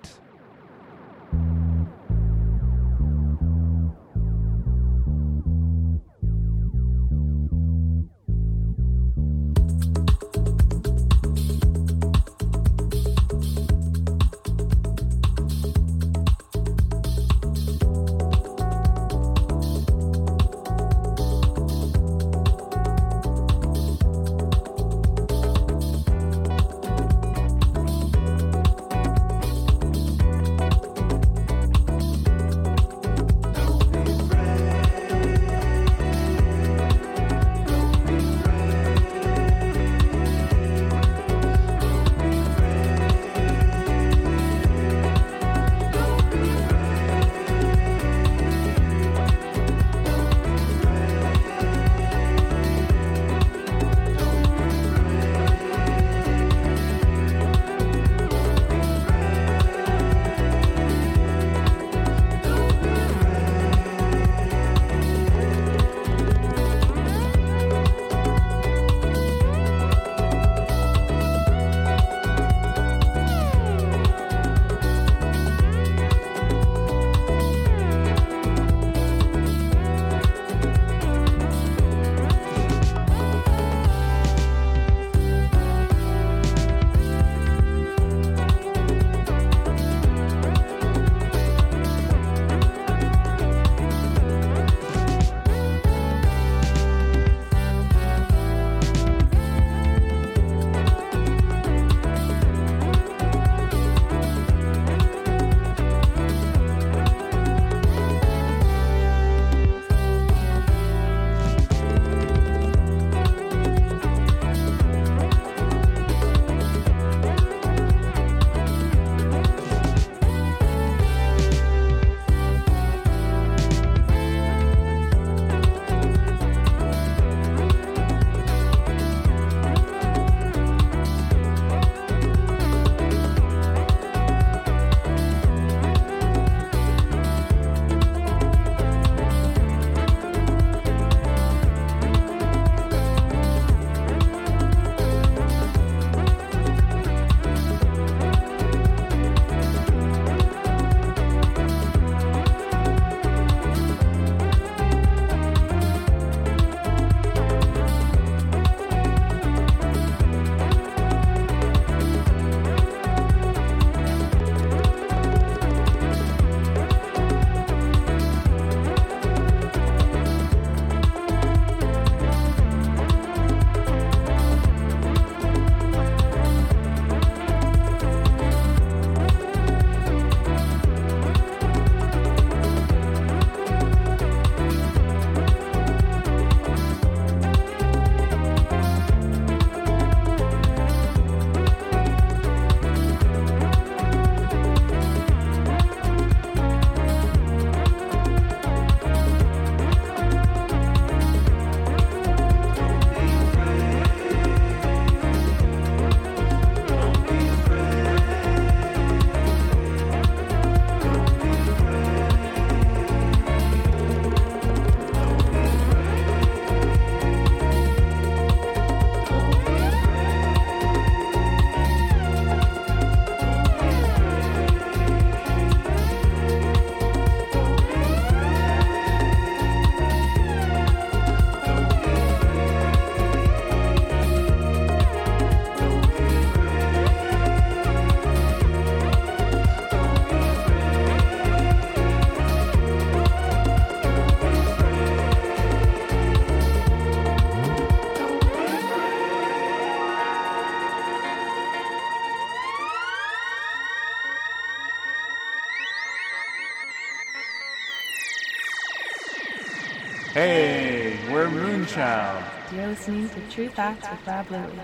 [260.34, 262.44] Hey, we're Moonchild.
[262.74, 264.80] You're listening to True Facts with Rob Louie.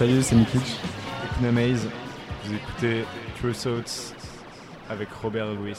[0.00, 0.78] Salut, c'est Mikich.
[1.36, 1.86] Economize.
[2.44, 3.04] Vous écoutez
[3.38, 4.14] True Thoughts
[4.88, 5.76] avec Robert Louis.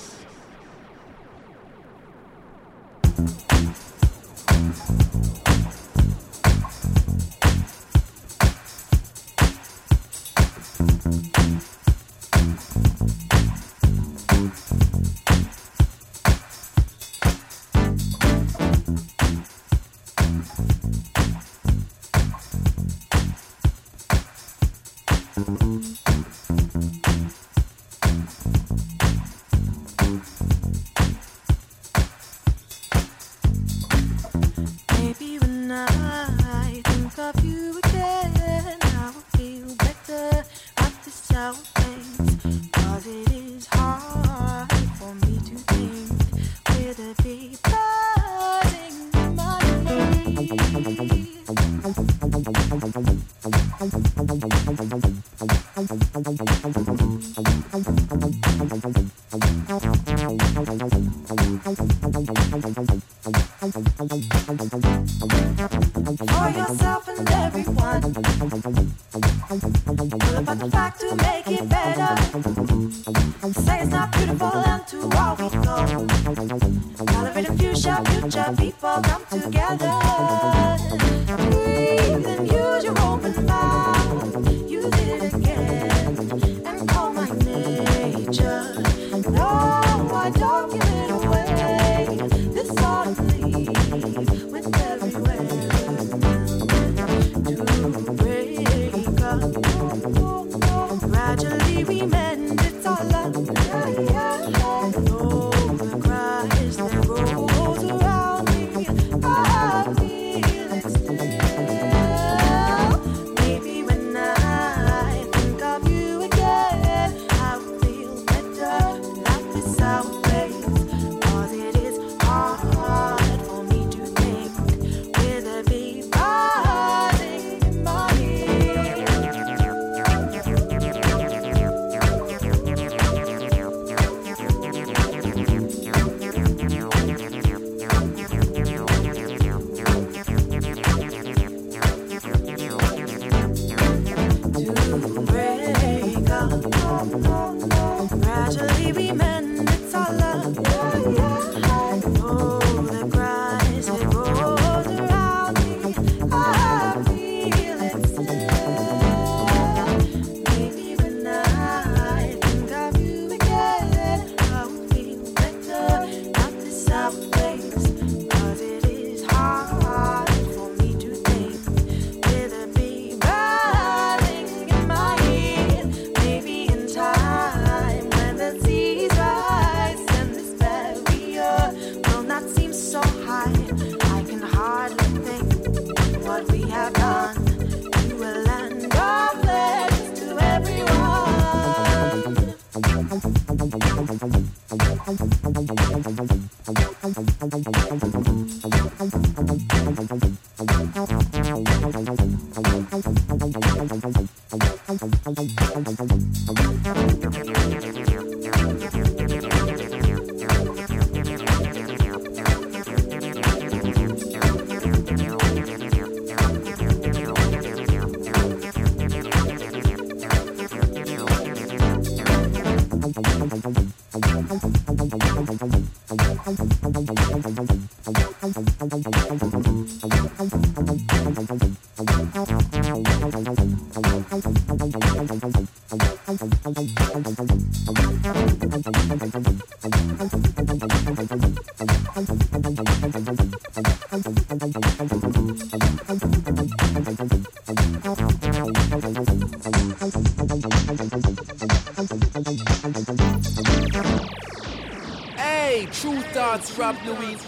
[257.05, 257.45] Luis.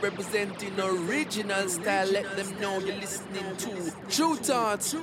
[0.00, 4.94] Representing original style, let them know you're listening to Tru Thoughts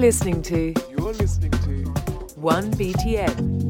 [0.00, 1.84] listening to You're listening to
[2.40, 3.68] 1BTN.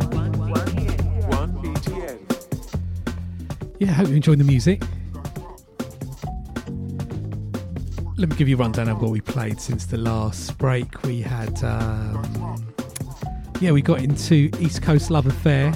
[1.28, 2.18] 1BTN.
[3.80, 4.80] Yeah, I hope you enjoyed the music.
[8.16, 11.02] Let me give you a rundown of what we played since the last break.
[11.02, 12.64] We had, um,
[13.60, 15.72] yeah, we got into East Coast Love Affair,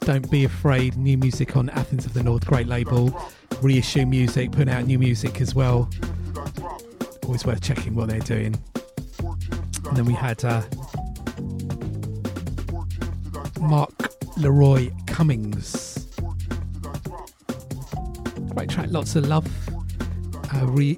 [0.00, 3.18] Don't Be Afraid, new music on Athens of the North, great label,
[3.62, 5.88] reissue music, putting out new music as well.
[7.24, 8.54] Always worth checking what they're doing.
[9.94, 10.60] And then we had uh,
[13.60, 16.08] Mark Leroy Cummings.
[18.48, 19.46] Great track, lots of love.
[20.64, 20.96] Re-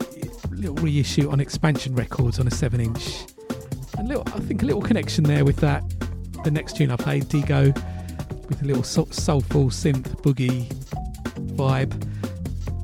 [0.51, 3.27] little reissue on Expansion Records on a seven-inch.
[3.99, 5.85] And little, I think a little connection there with that.
[6.43, 7.75] The next tune I played, Dego,
[8.49, 10.73] with a little soul- soulful synth boogie
[11.55, 11.93] vibe.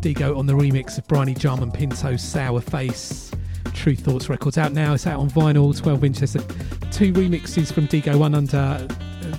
[0.03, 3.32] Dego on the remix of Bryony Jarman Pinto's Sour Face,
[3.83, 4.95] Tru Thoughts Records out now.
[4.95, 6.19] It's out on vinyl, 12 inch.
[6.19, 6.35] There's
[6.93, 8.87] two remixes from Dego, one under uh,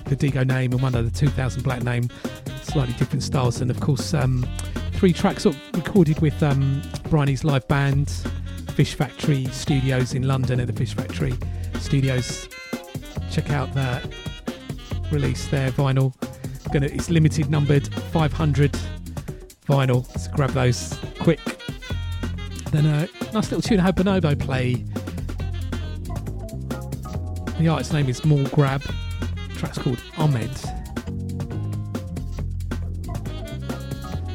[0.04, 2.10] the Dego name and one under the 2000 Black name.
[2.62, 4.46] Slightly different styles, and of course, um,
[4.92, 8.10] three tracks recorded with um, live band,
[8.74, 11.32] Fish Factory Studios in London at the Fish Factory
[11.80, 12.46] Studios.
[13.30, 14.06] Check out that
[15.10, 16.12] release there, vinyl.
[16.70, 18.78] Gonna, it's limited numbered, 500
[19.66, 20.18] vinyl.
[20.18, 21.40] So grab those quick.
[22.72, 24.74] Then a nice little tune had Bonobo play.
[27.58, 28.80] The artist's name is More Grab.
[28.82, 30.52] The track's called Ahmed.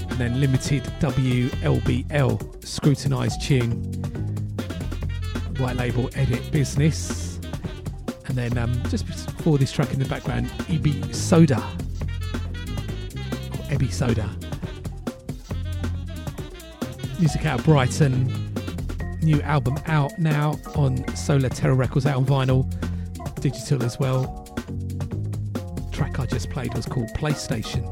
[0.09, 3.77] And then limited WLBL scrutinised tune.
[5.57, 7.39] White label edit business.
[8.25, 11.55] And then um, just before this track in the background, Ebi Soda.
[11.55, 11.61] Or
[13.77, 14.29] Ebi Soda.
[17.17, 18.38] Music out of Brighton.
[19.21, 24.45] New album out now on Solar Terror Records, out on vinyl, digital as well.
[25.91, 27.83] Track I just played was called PlayStation.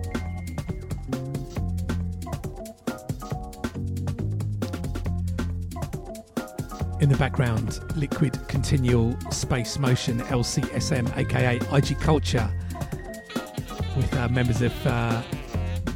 [7.02, 12.50] In the background, Liquid Continual Space Motion LCSM, aka IG Culture,
[13.96, 15.22] with uh, members of uh,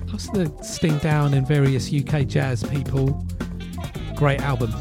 [0.08, 3.26] lots of the Steam Down and various UK jazz people.
[4.16, 4.72] Great album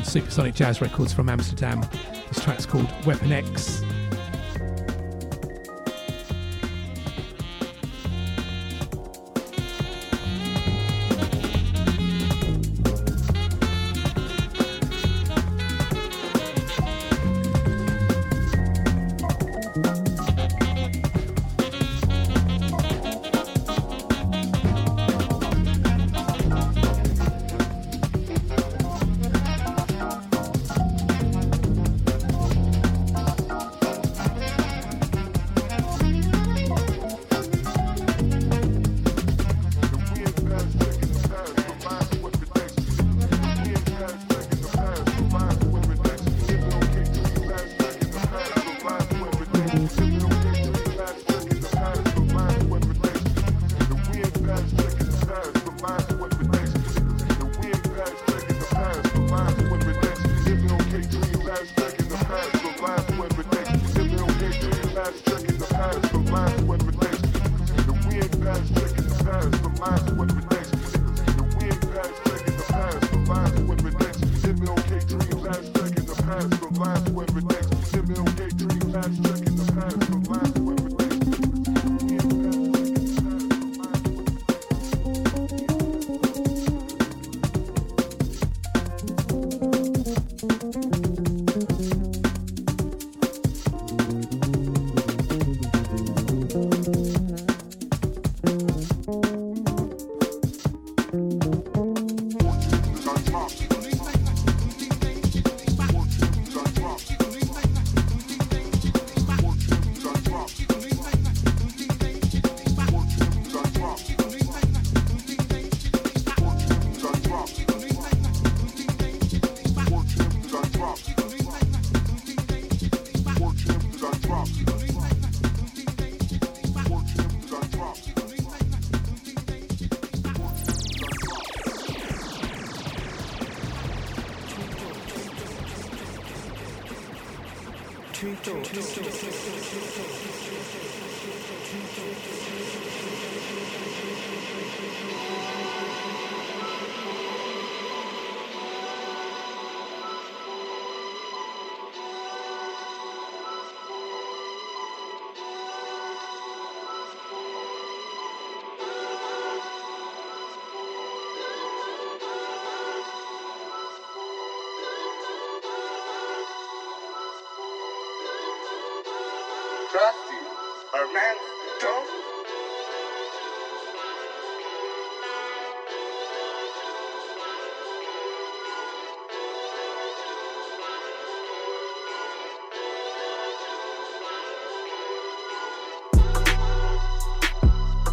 [0.00, 1.82] on Supersonic Jazz Records from Amsterdam.
[2.28, 3.82] This track's called Weapon X.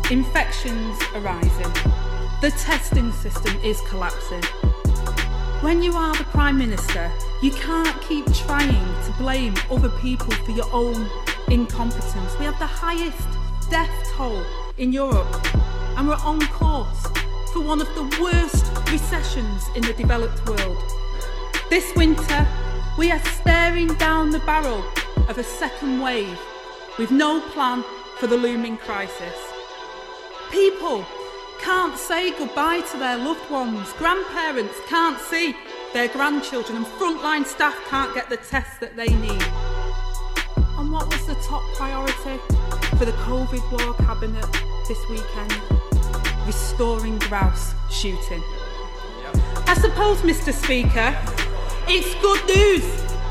[0.09, 1.73] Infections arising.
[2.39, 4.41] The testing system is collapsing.
[5.59, 7.11] When you are the Prime Minister,
[7.43, 11.09] you can't keep trying to blame other people for your own
[11.49, 12.39] incompetence.
[12.39, 13.27] We have the highest
[13.69, 14.45] death toll
[14.77, 15.27] in Europe,
[15.97, 17.05] and we're on course
[17.51, 20.81] for one of the worst recessions in the developed world.
[21.69, 22.47] This winter,
[22.97, 24.85] we are staring down the barrel
[25.27, 26.39] of a second wave
[26.97, 27.83] with no plan
[28.19, 29.46] for the looming crisis.
[30.51, 31.05] People
[31.59, 35.55] can't say goodbye to their loved ones, grandparents can't see
[35.93, 39.43] their grandchildren, and frontline staff can't get the tests that they need.
[40.77, 42.39] And what was the top priority
[42.97, 44.45] for the COVID War Cabinet
[44.87, 45.53] this weekend?
[46.45, 48.43] Restoring grouse shooting.
[49.67, 50.53] I suppose, Mr.
[50.53, 51.17] Speaker,
[51.87, 52.85] it's good news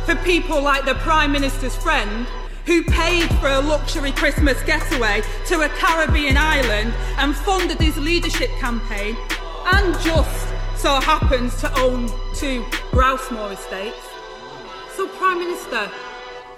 [0.04, 2.26] for people like the Prime Minister's friend
[2.66, 8.50] who paid for a luxury Christmas getaway to a Caribbean island and funded his leadership
[8.58, 9.16] campaign
[9.72, 14.08] and just so happens to own two grouse moor estates.
[14.96, 15.90] So, Prime Minister,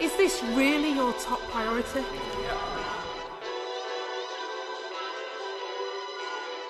[0.01, 2.05] is this really your top priority?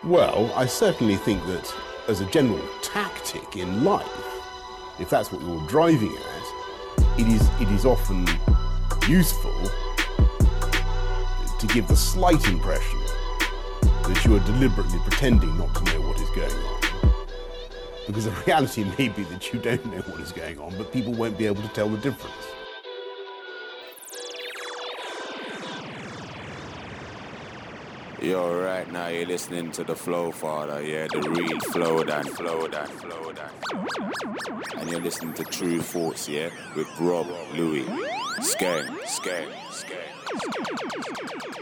[0.04, 1.74] Well, I certainly think that
[2.08, 4.06] as a general tactic in life,
[4.98, 8.26] if that's what you're driving at, it is it is often
[9.08, 9.54] useful
[11.58, 12.98] to give the slight impression
[13.80, 17.24] that you are deliberately pretending not to know what is going on.
[18.06, 21.14] Because the reality may be that you don't know what is going on, but people
[21.14, 22.34] won't be able to tell the difference.
[28.20, 32.68] Yo, right now you're listening to the Flow Father, yeah, the real Flow Dan, Flow
[32.68, 33.50] Dan, Flow Dan.
[34.76, 37.88] And you're listening to Tru Thoughts, yeah, with Rob, Luis,
[38.40, 41.57] Skang, Skang, Skang.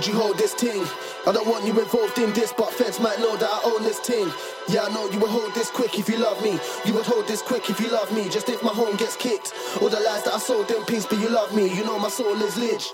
[0.00, 0.82] Would you hold this ting?
[1.26, 4.00] I don't want you involved in this, but feds might know that I own this
[4.00, 4.32] ting.
[4.66, 6.58] Yeah, I know you would hold this quick if you love me.
[6.86, 8.30] You would hold this quick if you love me.
[8.30, 9.52] Just if my home gets kicked.
[9.82, 11.68] All the lies that I sold them peace, but you love me.
[11.68, 12.88] You know my soul is lich.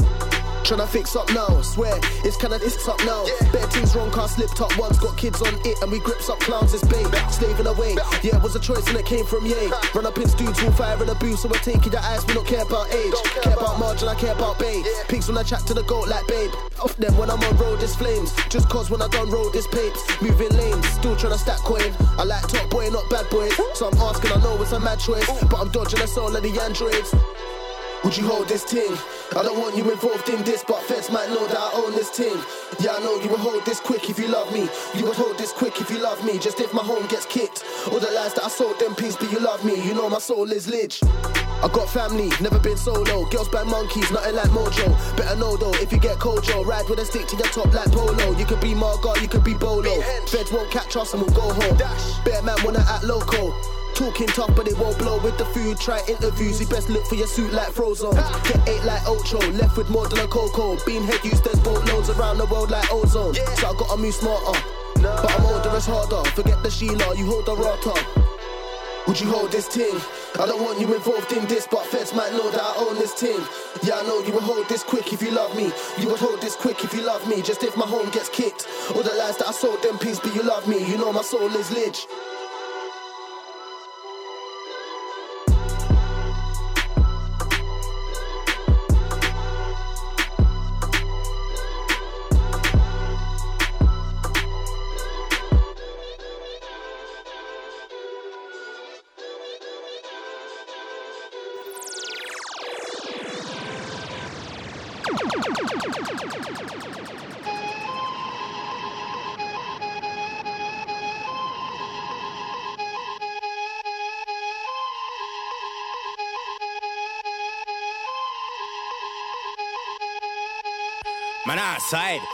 [0.66, 3.24] Tryna fix up now, swear it's kinda it's up now.
[3.52, 6.40] Better things wrong, car slipped up once, got kids on it, and we grips up
[6.40, 7.06] clowns, it's babe.
[7.30, 9.70] Slaving away, yeah, it was a choice and it came from yay.
[9.94, 12.34] Run up in dudes who fire in a booth, so we're taking your eyes, we
[12.34, 13.14] don't care about age.
[13.42, 14.84] Care about margin, I care about babe.
[15.06, 16.50] Pigs when I chat to the goat like babe.
[16.82, 18.34] Off them when I'm on road, it's flames.
[18.48, 20.00] Just cause when I done road, it's papes.
[20.20, 21.92] Moving lanes, still tryna stack coin.
[22.18, 23.48] I like top boy, not bad boy.
[23.74, 26.42] So I'm asking, I know it's a mad choice, but I'm dodging the soul of
[26.42, 27.14] the androids.
[28.04, 28.94] Would you hold this ting?
[29.34, 32.10] I don't want you involved in this, but feds might know that I own this
[32.14, 32.36] ting.
[32.78, 34.68] Yeah, I know you would hold this quick if you love me.
[34.94, 36.38] You would hold this quick if you love me.
[36.38, 37.64] Just if my home gets kicked.
[37.90, 39.82] All the lies that I sold them peace, but you love me.
[39.82, 41.00] You know my soul is lich.
[41.62, 43.24] I got family, never been solo.
[43.26, 45.16] Girls by monkeys, nothing like Mojo.
[45.16, 47.90] Better know though, if you get Kojo, ride with a stick to your top like
[47.90, 48.36] Polo.
[48.36, 50.00] You could be Margot, you could be Bolo.
[50.26, 51.78] Feds won't catch us and we'll go home.
[52.24, 53.54] Bear man wanna act loco.
[53.94, 55.78] Talking tough, but it won't blow with the food.
[55.80, 58.14] Try interviews, you best look for your suit like Frozone.
[58.44, 60.76] Get eight like Ocho, left with more than a Coco.
[60.84, 63.34] Beanhead use, there's boatloads around the world like ozone.
[63.34, 64.60] So I gotta move smarter.
[64.96, 66.22] But I'm older, it's harder.
[66.30, 68.35] Forget the Sheila, you hold the rata.
[69.06, 70.00] Would you hold this ting?
[70.40, 73.14] I don't want you involved in this, but feds might know that I own this
[73.14, 73.38] ting.
[73.84, 75.70] Yeah, I know you would hold this quick if you love me.
[75.98, 77.40] You would hold this quick if you love me.
[77.40, 78.66] Just if my home gets kicked.
[78.94, 80.84] All the lies that I sold them peace, but you love me.
[80.84, 82.06] You know my soul is lich.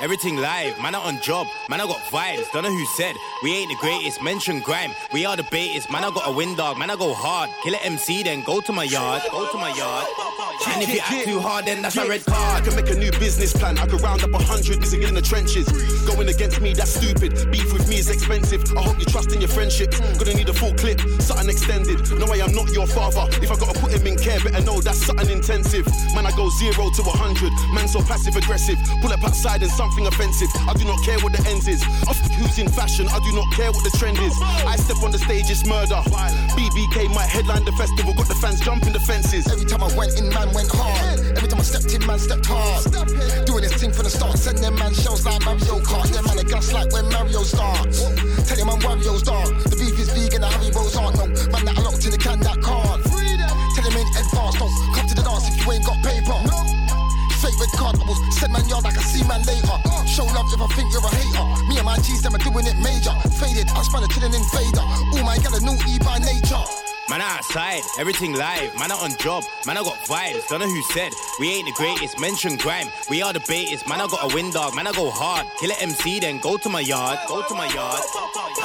[0.01, 0.81] Everything live.
[0.81, 2.51] Man out on job, man I got vibes.
[2.53, 4.23] Don't know who said we ain't the greatest.
[4.23, 5.91] Mention grime, we are the baitest.
[5.91, 7.51] Man I got a wind dog, man I go hard.
[7.63, 9.23] Kill a MC, then go to my yard.
[9.31, 10.07] Go to my yard.
[10.69, 12.39] And if you act too hard, then that's a red card.
[12.39, 12.65] I card.
[12.65, 13.79] can make a new business plan.
[13.79, 15.67] I could round up a hundred niggas in the trenches.
[16.07, 17.51] Going against me, that's stupid.
[17.51, 18.63] Beef with me is expensive.
[18.77, 19.93] I hope you trust in your friendship.
[20.19, 21.99] Gonna need a full clip, something extended.
[22.19, 23.27] No way, I'm not your father.
[23.43, 25.87] If I gotta put him in care, better know that's something intensive.
[26.15, 27.53] Man, I go zero to a hundred.
[27.75, 28.79] Man, so passive aggressive.
[29.01, 30.49] Pull up outside and something offensive.
[30.69, 31.83] I do not care what the ends is.
[32.09, 34.35] Off who's in fashion, I do not care what the trend is.
[34.67, 36.01] I step on the stage, it's murder.
[36.57, 39.47] BBK might headline the festival, got the fans jumping the fences.
[39.51, 41.21] Every time I went in, man went hard.
[41.39, 42.83] Every time I stepped in, man stepped hard.
[43.47, 46.11] Doing this thing from the start, send them man shells like Mario Kart.
[46.11, 48.03] Them man a gas like when Mario starts.
[48.49, 49.47] Tell them I'm Wario's dog.
[49.63, 51.27] The beef is vegan, the Haribo's aren't no.
[51.55, 53.01] Man that I locked in the can that can't.
[53.77, 56.39] Tell them in advance, don't come to the dance if you ain't got paper.
[57.39, 59.79] Favorite card, I will send man yard like I see man later.
[60.07, 61.47] Show love if I think you're a hater.
[61.71, 63.15] Me and my G's, them are doing it major.
[63.39, 64.85] Faded, I span a chillin' invader.
[64.85, 66.92] All my gal new E by nature.
[67.13, 68.75] Man outside, everything live.
[68.79, 70.49] Man on job, man I got vibes.
[70.49, 72.19] Don't know who said we ain't the greatest.
[72.19, 73.87] Mention grime, we are the baitest.
[73.87, 75.47] Man I got a wind dog, man I go hard.
[75.61, 78.01] Kill a MC, then go to my yard, go to my yard.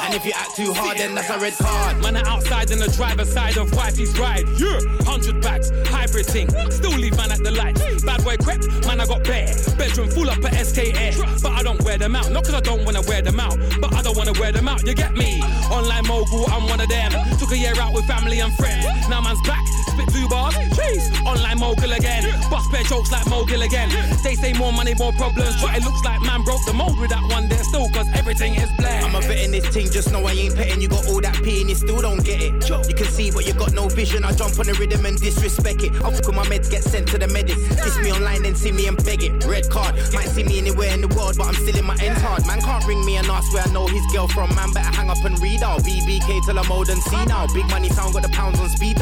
[0.00, 2.02] And if you act too hard, then that's a red card.
[2.02, 4.48] Man, I outside in the driver's side of wifey's ride.
[4.56, 6.48] Yeah, hundred bags, hybrid thing.
[6.70, 8.02] Still leave man at the lights.
[8.02, 9.52] Bad boy crept, man, I got bare.
[9.76, 11.12] Bedroom full up at SK Air.
[11.42, 12.30] But I don't wear them out.
[12.30, 14.86] Not cause I don't wanna wear them out, but I don't wanna wear them out.
[14.86, 15.42] You get me?
[15.70, 17.12] Online mogul, I'm one of them.
[17.38, 18.84] Took a year out with family and friends.
[19.08, 20.54] Now man's back, spit two bars.
[20.54, 22.24] Jeez, online mogul again.
[22.50, 23.88] Bust bare jokes like mogul again.
[24.22, 25.60] They say more money, more problems.
[25.60, 28.54] But it looks like man broke the mold with that one there still, cause everything
[28.54, 29.04] is black.
[29.04, 30.80] I'm a vet in this thing, just know I ain't petting.
[30.80, 32.68] You got all that P and you still don't get it.
[32.68, 34.24] You can see, but you got no vision.
[34.24, 35.92] I jump on the rhythm and disrespect it.
[35.96, 37.56] I fuck with my meds, get sent to the medic.
[37.82, 39.44] Diss me online, then see me and beg it.
[39.44, 42.20] Red card, might see me anywhere in the world, but I'm still in my ends
[42.20, 42.46] hard.
[42.46, 44.54] Man can't ring me and ask where I know his girl from.
[44.54, 45.82] Man better hang up and read out.
[45.82, 47.46] BBK till I'm old and see now.
[47.52, 48.98] Big money sound got the pounds on speed.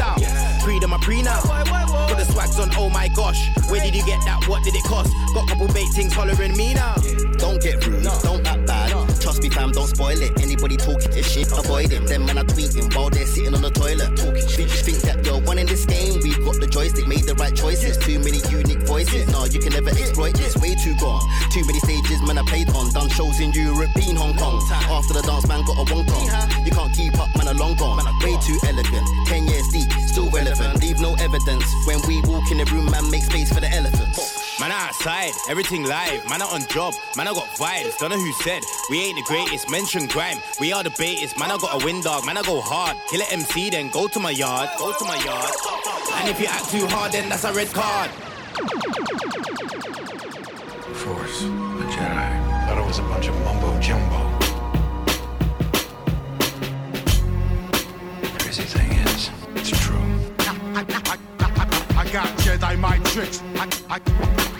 [0.63, 1.41] Freedom I pre now.
[2.07, 3.49] Put the swags on, oh my gosh.
[3.69, 4.47] Where did you get that?
[4.47, 5.11] What did it cost?
[5.33, 6.95] Got couple bait things hollering me now.
[7.37, 8.36] Don't get rude, don't act bad.
[9.37, 10.33] Trust me, fam, don't spoil it.
[10.41, 12.07] Anybody talking this shit, avoid him.
[12.07, 14.17] Them men are tweeting while they're sitting on the toilet.
[14.17, 16.17] Talking shit, you think that you're one in this game.
[16.25, 17.97] We've got the joystick, made the right choices.
[18.01, 19.29] Too many unique voices.
[19.29, 20.57] No, you can never exploit this.
[20.57, 21.21] Way too gone.
[21.53, 22.89] Too many stages, man, I played on.
[22.97, 24.57] Done shows in Europe, been Hong Kong.
[24.89, 26.25] After the dance, man, got a wong dong.
[26.65, 28.01] You can't keep up, man, a long gone.
[28.25, 29.05] Way too elegant.
[29.29, 30.81] Ten years deep, still relevant.
[30.81, 31.69] Leave no evidence.
[31.85, 34.36] When we walk in the room, man, make space for the elephants.
[34.59, 36.27] Man outside, everything live.
[36.29, 37.95] Man on job, man I got vibes.
[37.99, 39.69] Don't know who said we ain't the greatest.
[39.69, 41.37] Mention grime, we are the baitest.
[41.37, 42.97] Man I got a wind dog, man I go hard.
[43.07, 45.51] Kill a MC, then go to my yard, go to my yard.
[46.15, 48.09] And if you act too hard, then that's a red card.
[50.95, 52.67] Force, the Jedi.
[52.67, 54.39] Thought it was a bunch of mumbo jumbo.
[58.39, 61.06] Crazy thing is, it's true.
[62.07, 63.43] I got Jedi mind tricks.
[63.55, 63.99] I, I,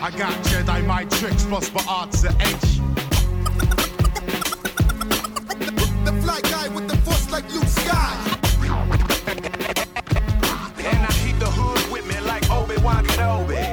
[0.02, 1.46] I got Jedi mind tricks.
[1.46, 2.78] Plus for odds of H.
[6.04, 8.38] The fly guy with the force like Luke Sky.
[10.84, 13.64] And I keep the hood with me like Obi-Wan Kenobi.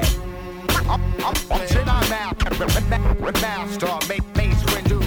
[0.89, 4.99] I'm, I'm, I'm Jedi ma- Master, make Mace Windu.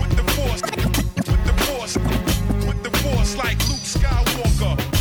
[0.00, 0.62] With the force,
[1.30, 1.96] with the force,
[2.66, 4.91] with the force like Luke Skywalker.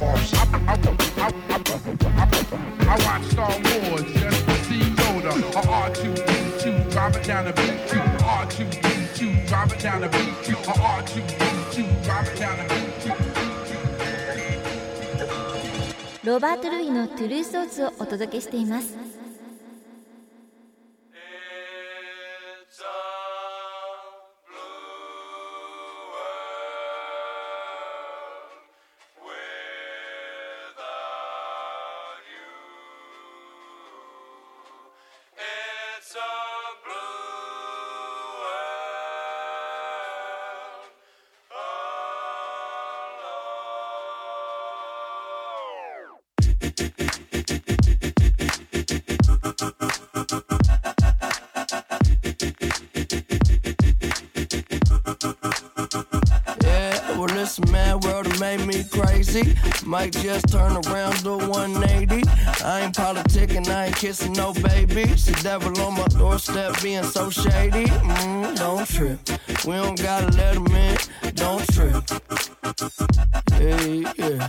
[0.00, 0.06] ロ
[16.40, 19.19] バート・ルイの「トゥルー・ソーツ」をお届けしています。
[58.40, 59.54] Made me crazy.
[59.84, 62.26] Might just turn around to 180.
[62.64, 65.04] I ain't politicking, I ain't kissing no baby.
[65.04, 67.84] The devil on my doorstep being so shady.
[67.84, 69.18] Mm, don't trip.
[69.66, 70.96] We don't gotta let him in.
[71.34, 72.02] Don't trip.
[73.52, 74.48] Hey, yeah.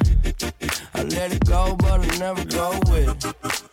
[0.93, 3.70] I let it go, but I never go with it.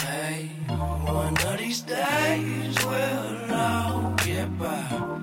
[0.00, 5.15] Hey, one of these days we'll all get by.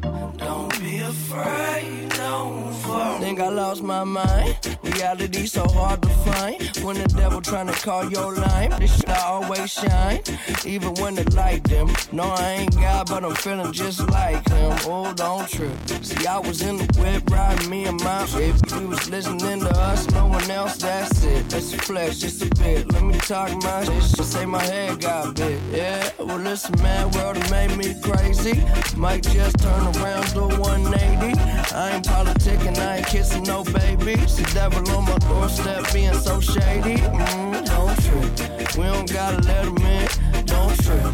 [0.00, 3.18] Don't be afraid, don't fall.
[3.18, 4.78] Think I lost my mind.
[4.82, 6.60] Reality so hard to find.
[6.84, 10.20] When the devil tryna call your line, this shit I always shine.
[10.64, 11.88] Even when the light dim.
[12.12, 14.72] No, I ain't God, but I'm feeling just like him.
[14.86, 15.72] Oh, don't trip.
[16.02, 18.56] See, I was in the whip riding me and my whip.
[18.72, 21.48] We was listening to us, no one else, that's it.
[21.50, 22.90] That's a flesh, just a bit.
[22.92, 24.02] Let me talk my shit.
[24.16, 25.60] Just say my head got bit.
[25.72, 28.62] Yeah, well, listen, man, world made me crazy.
[28.96, 29.97] Might just turn around,
[30.32, 31.40] do 180.
[31.74, 34.36] I ain't politicking, I ain't kissing no babies.
[34.36, 36.96] The devil on my doorstep being so shady.
[36.96, 38.76] Mm, don't trip.
[38.76, 40.08] We don't gotta let him in.
[40.46, 41.12] Don't trip.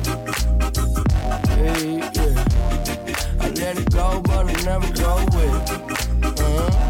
[1.48, 2.44] Hey, yeah.
[3.40, 6.40] I let it go, but I never go with it.
[6.40, 6.74] Uh.
[6.74, 6.83] Don't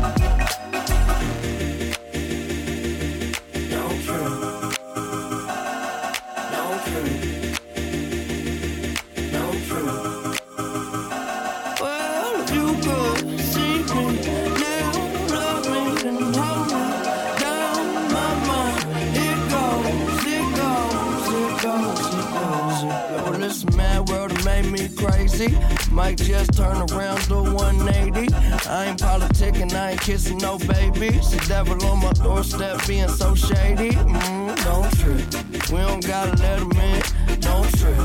[25.94, 28.34] Might just turn around, do 180.
[28.68, 31.30] I ain't politicking, I ain't kissing no babies.
[31.30, 33.90] The devil on my doorstep being so shady.
[33.92, 35.70] Mm, don't trip.
[35.70, 37.00] We don't gotta let him in.
[37.38, 37.96] Don't trip.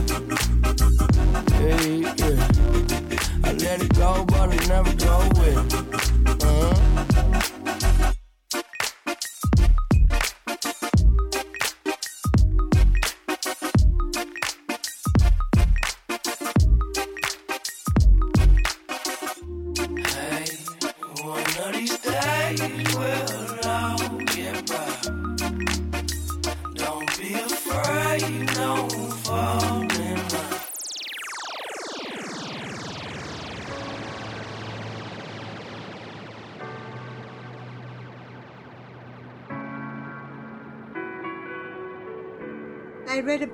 [1.53, 2.47] Hey, yeah.
[3.43, 6.43] I let it go, but I never go with it.
[6.43, 7.08] Uh.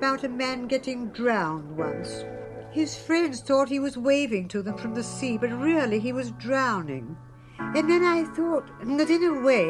[0.06, 2.24] About a man getting drowned once.
[2.70, 6.30] His friends thought he was waving to them from the sea, but really he was
[6.30, 7.16] drowning.
[7.58, 9.66] And then I thought that in a way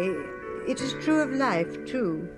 [0.69, 2.29] it is true of life too.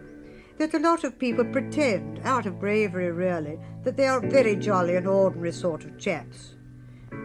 [0.59, 4.95] That a lot of people pretend, out of bravery really, that they are very jolly
[4.95, 6.55] and ordinary sort of chaps.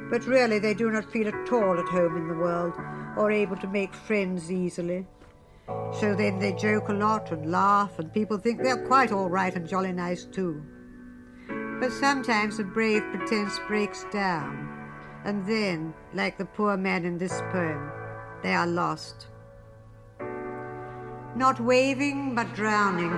[0.10, 2.74] But really they do not feel at all at home in the world,
[3.16, 5.06] or able to make friends easily.
[5.68, 9.56] So then they joke a lot and laugh, and people think they're quite all right
[9.56, 10.62] and jolly nice too.
[11.80, 14.70] But sometimes the brave pretense breaks down,
[15.24, 17.92] and then, like the poor man in this poem,
[18.42, 19.28] they are lost.
[21.36, 23.12] Not waving, but drowning.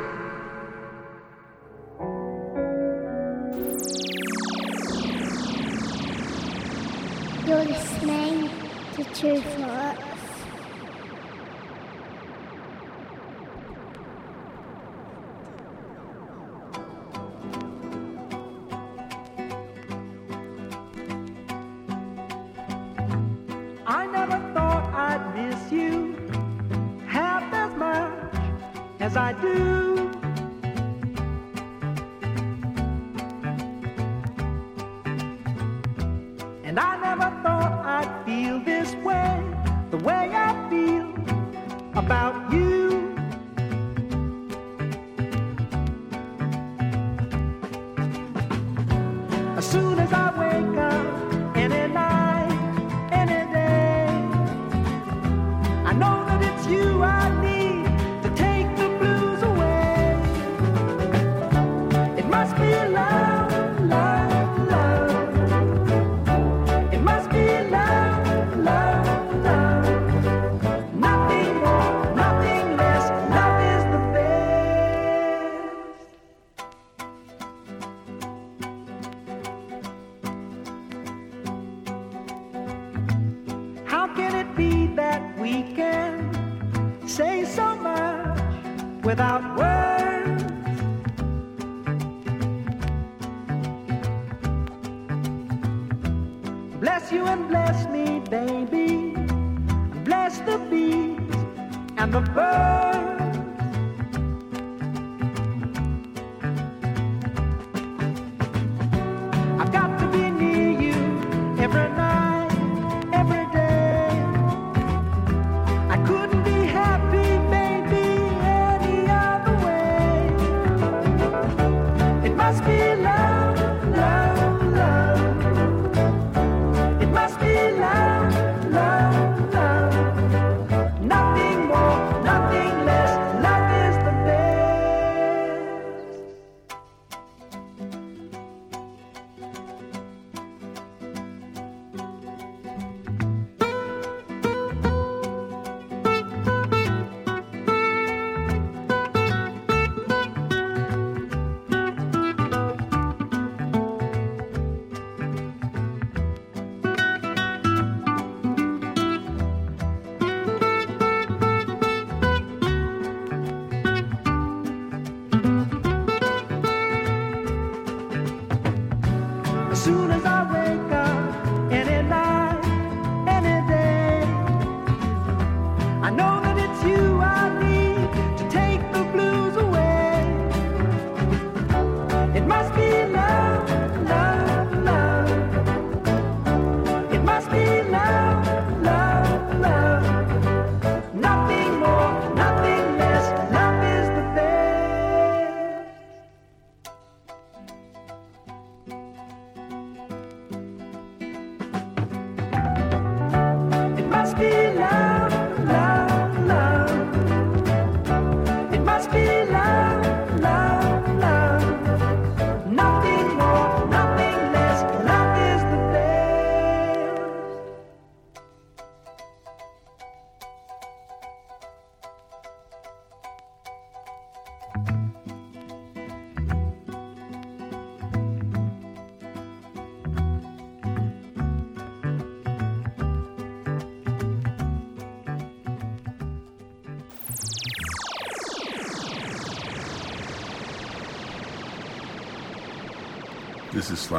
[7.48, 8.50] You're listening
[8.96, 10.15] to Tru Thoughts.
[29.18, 29.75] I do.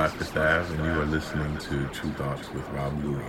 [0.06, 3.24] And you are listening to Tru Thoughts with Rob Luis.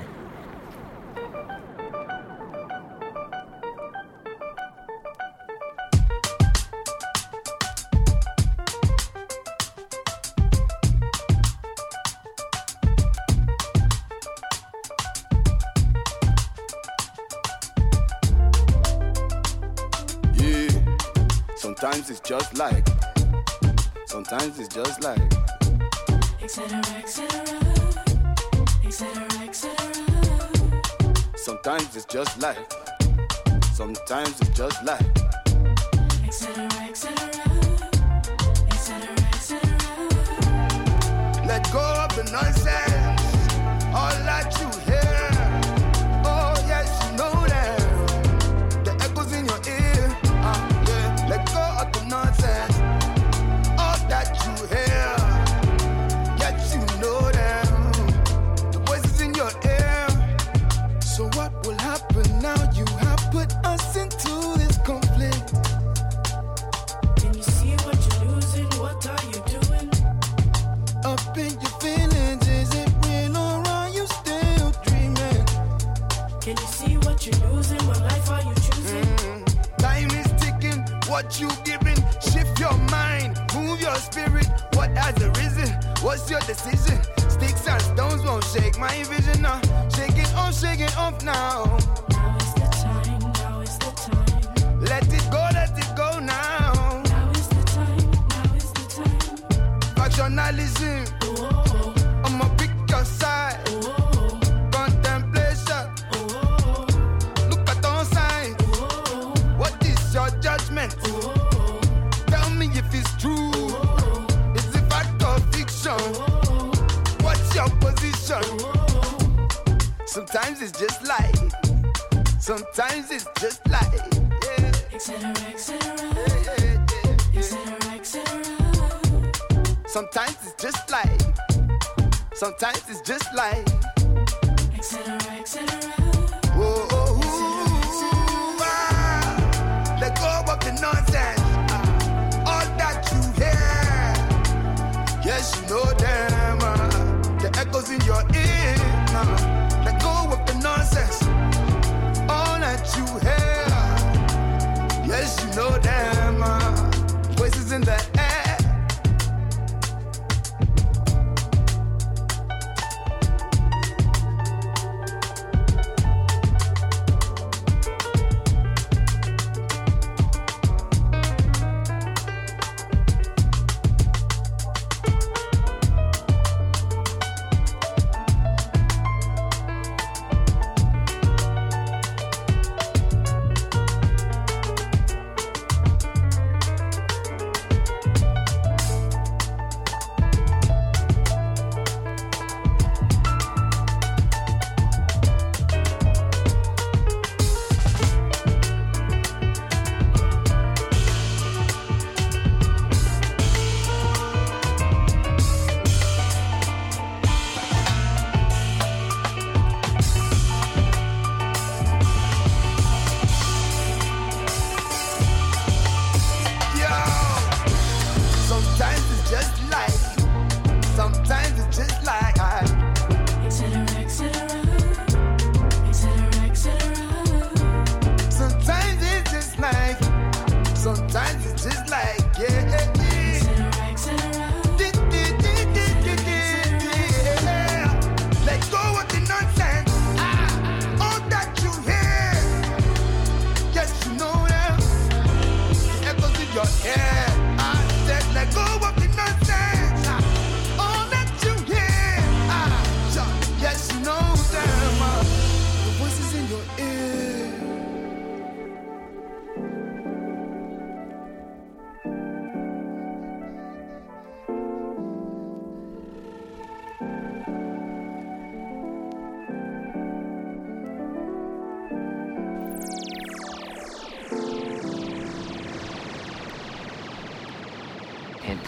[20.36, 20.96] Yeah.
[21.56, 22.88] Sometimes it's just like,
[24.06, 25.47] sometimes it's just like.
[31.36, 32.58] Sometimes it's just life.
[33.76, 35.17] Sometimes it's just life.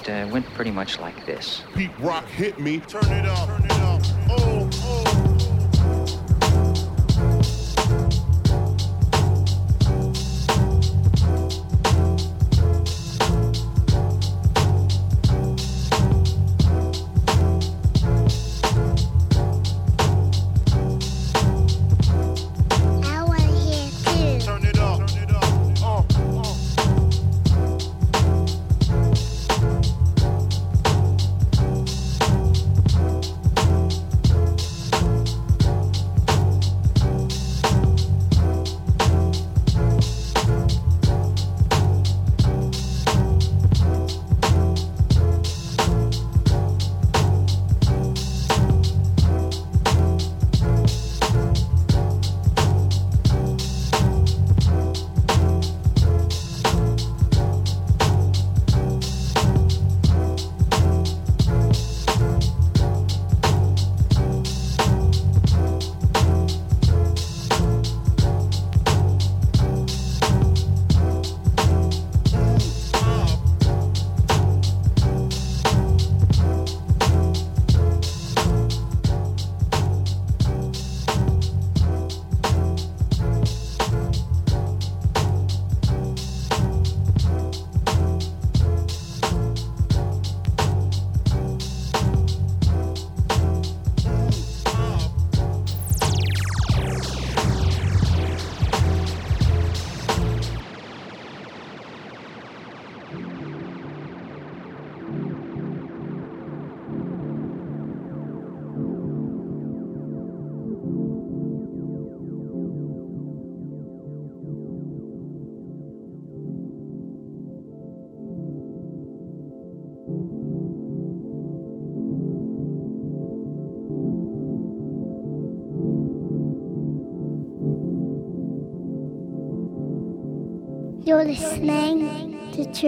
[0.10, 1.64] Uh, went pretty much like this.
[1.76, 2.80] Pete Rock hit me.
[2.82, 3.48] Turn it up.
[3.48, 4.02] Turn it up.
[4.30, 4.89] Oh,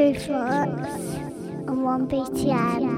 [0.01, 1.15] Tru Thoughts
[1.67, 2.97] on 1BTN.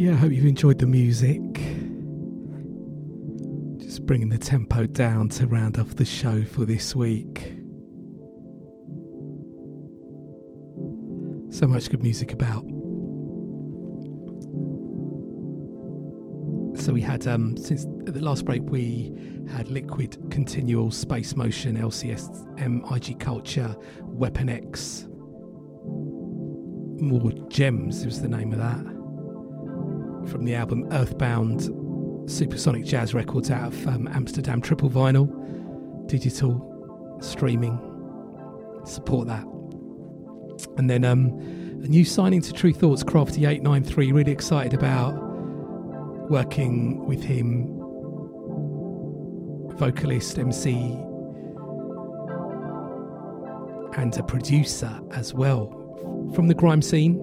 [0.00, 1.40] Yeah, I hope you've enjoyed the music.
[3.84, 7.54] Just bringing the tempo down to round off the show for this week.
[11.50, 12.62] So much good music about.
[16.80, 19.12] So we had um since at the last break we
[19.50, 22.30] had Liquid Continual Space Motion LCS
[22.96, 25.06] IG Culture Weapon X
[27.00, 28.92] More Gems was the name of that
[30.30, 31.62] from the album Earthbound
[32.30, 35.28] Supersonic Jazz Records out of um, Amsterdam Triple Vinyl
[36.08, 37.78] digital streaming
[38.84, 39.44] support that.
[40.76, 41.28] And then um,
[41.84, 45.12] a new signing to Tru Thoughts Crafty 893 really excited about
[46.30, 47.71] working with him
[49.76, 50.96] vocalist MC
[53.96, 55.78] and a producer as well
[56.34, 57.18] from the grime scene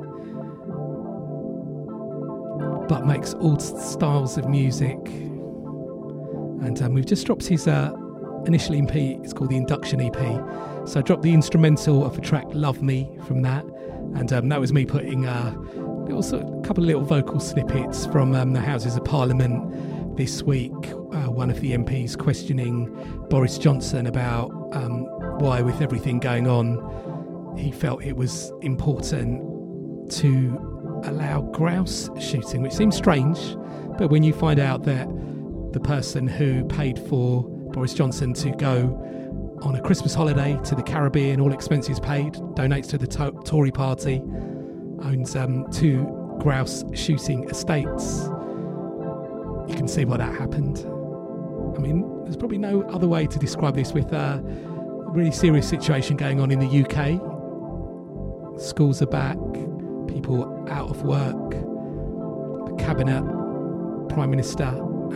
[2.88, 4.98] but makes all styles of music.
[6.62, 7.94] And um, we've just dropped his uh,
[8.46, 10.18] initial EP it's called the Induction EP
[10.90, 13.64] so I dropped the instrumental of the track Love Me from that.
[14.16, 18.34] And um, that was me putting uh, little of, couple of little vocal snippets from
[18.34, 19.72] um, the Houses of Parliament
[20.20, 20.74] this week.
[20.74, 22.94] Uh, one of the MPs questioning
[23.30, 25.06] Boris Johnson about um,
[25.40, 32.74] why, with everything going on, he felt it was important to allow grouse shooting, which
[32.74, 33.56] seems strange,
[33.98, 35.08] but when you find out that
[35.72, 40.84] the person who paid for Boris Johnson to go on a Christmas holiday to the
[40.84, 44.22] Caribbean, all expenses paid, donates to the to- Tory party,
[45.02, 46.04] owns um, two
[46.42, 48.30] grouse shooting estates.
[49.70, 50.80] You can see why that happened.
[51.78, 56.18] I mean, there's probably no other way to describe this with a really serious situation
[56.18, 57.22] going on in the UK.
[58.60, 59.38] Schools are back,
[60.08, 63.22] people out of work, the cabinet,
[64.10, 64.66] Prime Minister,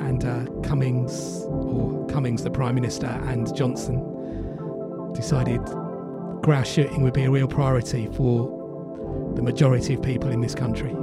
[0.06, 4.10] and uh, Cummings, or Cummings, the Prime Minister, and Johnson
[5.14, 5.62] decided
[6.42, 10.94] grouse shooting would be a real priority for the majority of people in this country.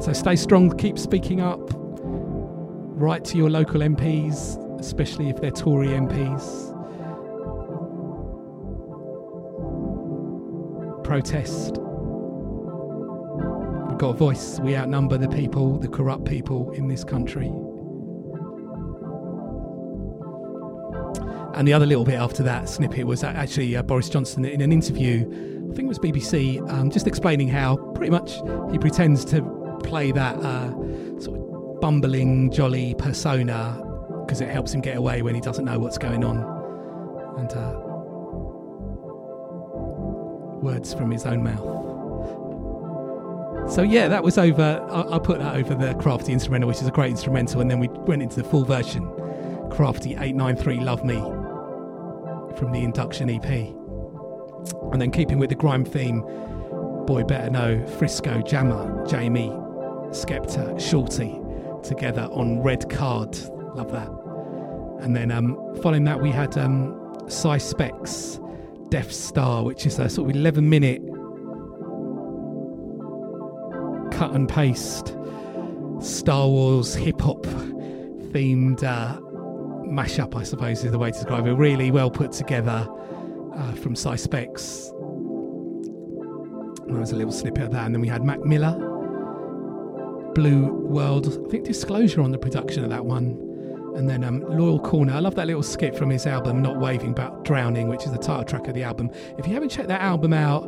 [0.00, 5.88] So stay strong, keep speaking up, write to your local MPs, especially if they're Tory
[5.88, 6.74] MPs.
[11.04, 11.76] Protest.
[13.90, 17.52] We've got a voice, we outnumber the people, the corrupt people in this country.
[21.52, 24.72] And the other little bit after that snippet was actually uh, Boris Johnson in an
[24.72, 25.26] interview,
[25.70, 28.40] I think it was BBC, um, just explaining how pretty much
[28.72, 30.70] he pretends to play that uh,
[31.20, 33.82] sort of bumbling, jolly persona
[34.24, 36.36] because it helps him get away when he doesn't know what's going on.
[37.38, 37.80] And uh,
[40.62, 41.80] words from his own mouth.
[43.72, 44.86] So yeah, that was over.
[44.90, 47.78] I, I put that over the Crafty instrumental, which is a great instrumental, and then
[47.78, 49.08] we went into the full version,
[49.70, 51.16] Crafty eight nine three Love Me,
[52.56, 53.44] from the Induction EP,
[54.92, 56.20] and then keeping with the grime theme,
[57.06, 59.69] Boy Better Know, Frisco, Jammer, JME,
[60.10, 61.40] Skepta, Shorty,
[61.82, 63.36] together on Red Card.
[63.74, 64.10] Love that.
[65.04, 68.38] And then um, following that, we had um, Cy Specs,
[68.88, 71.02] Death Star, which is a sort of 11 minute
[74.12, 75.16] cut and paste
[76.00, 77.42] Star Wars hip hop
[78.32, 79.20] themed uh,
[79.86, 81.52] mashup, I suppose is the way to describe it.
[81.52, 82.88] Really well put together
[83.54, 84.90] uh, from Cy Specs.
[86.86, 88.76] There was a little snippet of that, and then we had Mac Miller,
[90.34, 91.26] Blue World.
[91.26, 93.38] I think Disclosure on the production of that one,
[93.96, 95.12] and then um, Loyle Carner.
[95.12, 98.18] I love that little skit from his album Not Waving but Drowning, which is the
[98.18, 99.10] title track of the album.
[99.38, 100.64] If you haven't checked that album out,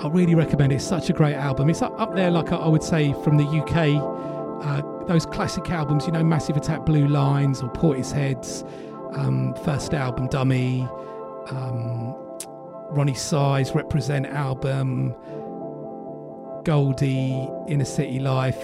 [0.00, 0.76] I really recommend it.
[0.76, 1.70] It's such a great album.
[1.70, 4.24] It's up, up there, like I would say, from the UK.
[4.64, 8.64] Uh, those classic albums, you know, Massive Attack, Blue Lines, or Portishead's
[9.14, 10.82] um, first album, Dummy,
[11.50, 12.14] um,
[12.92, 15.14] Roni Size Represent album,
[16.64, 18.62] Goldie, Inner City Life,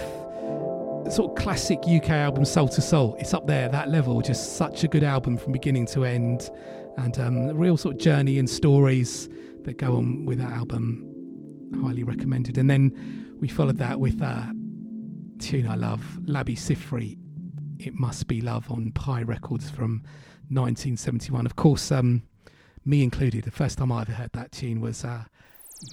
[1.09, 3.15] sort of classic UK album, Soul II Soul.
[3.19, 4.21] It's up there, that level.
[4.21, 6.49] Just such a good album from beginning to end,
[6.97, 9.29] and um, a real sort of journey and stories
[9.63, 11.07] that go on with that album
[11.83, 12.57] highly recommended.
[12.57, 14.53] And then we followed that with a
[15.39, 17.17] tune I love, Labi Siffre,
[17.79, 20.03] It Must Be Love on Pye Records from
[20.49, 21.45] 1971.
[21.45, 22.23] Of course, um,
[22.83, 25.23] me included, the first time I ever heard that tune was uh,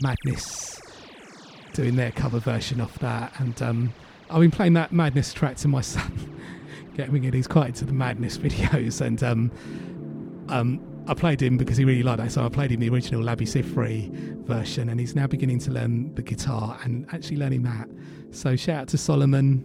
[0.02, 0.80] Madness
[1.73, 3.32] doing their cover version of that.
[3.39, 3.95] And um,
[4.31, 6.40] I've been playing that Madness track to my son,
[6.97, 9.01] getting him, he's quite into the Madness videos.
[9.07, 9.53] And um,
[10.49, 13.23] um, I played him because he really liked that, so I played him the original
[13.23, 17.89] Labi Siffre version, and he's now beginning to learn the guitar and actually learning that.
[18.31, 19.65] So shout out to Solomon.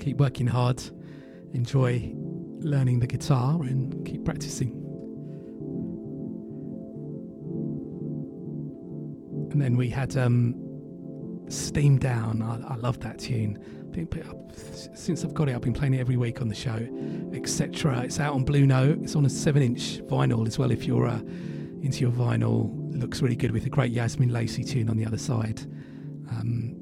[0.00, 0.82] Keep working hard,
[1.52, 2.12] enjoy
[2.58, 4.81] learning the guitar, and keep practicing.
[9.52, 10.54] And then we had um,
[11.48, 12.42] Steam Down.
[12.42, 13.58] I, I love that tune.
[14.94, 16.88] Since I've got it, I've been playing it every week on the show,
[17.34, 18.00] etc.
[18.00, 19.00] It's out on Blue Note.
[19.02, 20.70] It's on a seven-inch vinyl as well.
[20.70, 21.18] If you're uh,
[21.82, 25.18] into your vinyl, looks really good with a great Yazmin Lacey tune on the other
[25.18, 25.60] side.
[26.30, 26.74] Um,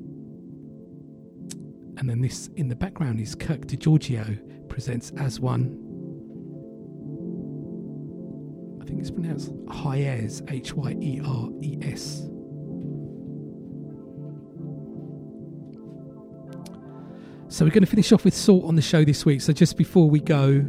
[1.96, 5.76] and then this in the background is Kirk Degiorgio presents As One.
[8.80, 12.30] I think it's pronounced Hyers, H Y E R E S.
[17.60, 19.42] So we're going to finish off with SAULT on the show this week.
[19.42, 20.60] So just before we go,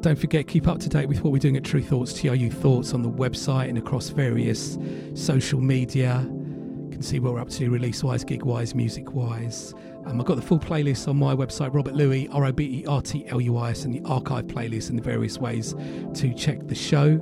[0.00, 2.94] don't forget, keep up to date with what we're doing at Tru Thoughts, TRU Thoughts
[2.94, 4.78] on the website and across various
[5.12, 6.26] social media.
[6.26, 9.74] You can see what we're up to release wise, gig wise, music wise.
[10.06, 12.86] Um, I've got the full playlist on my website, Robert Luis, R O B E
[12.86, 15.74] R T L U I S, and the archive playlist and the various ways
[16.14, 17.20] to check the show.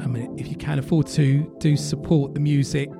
[0.00, 2.92] I mean, if you can afford to, do support the music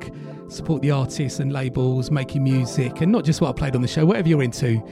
[0.49, 3.89] support the artists and labels making music and not just what I played on the
[3.89, 4.83] show, whatever you're into,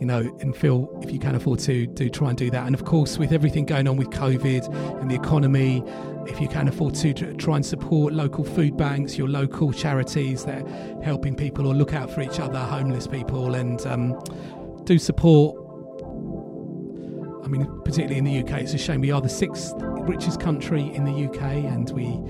[0.00, 2.66] you know, and feel if you can afford to, do try and do that.
[2.66, 5.84] And of course, with everything going on with COVID and the economy,
[6.26, 10.62] if you can afford to, try and support local food banks, your local charities that
[10.62, 14.20] are helping people or look out for each other, homeless people, and um,
[14.84, 15.60] do support.
[17.44, 20.92] I mean, particularly in the UK, it's a shame we are the sixth richest country
[20.94, 22.20] in the UK, and we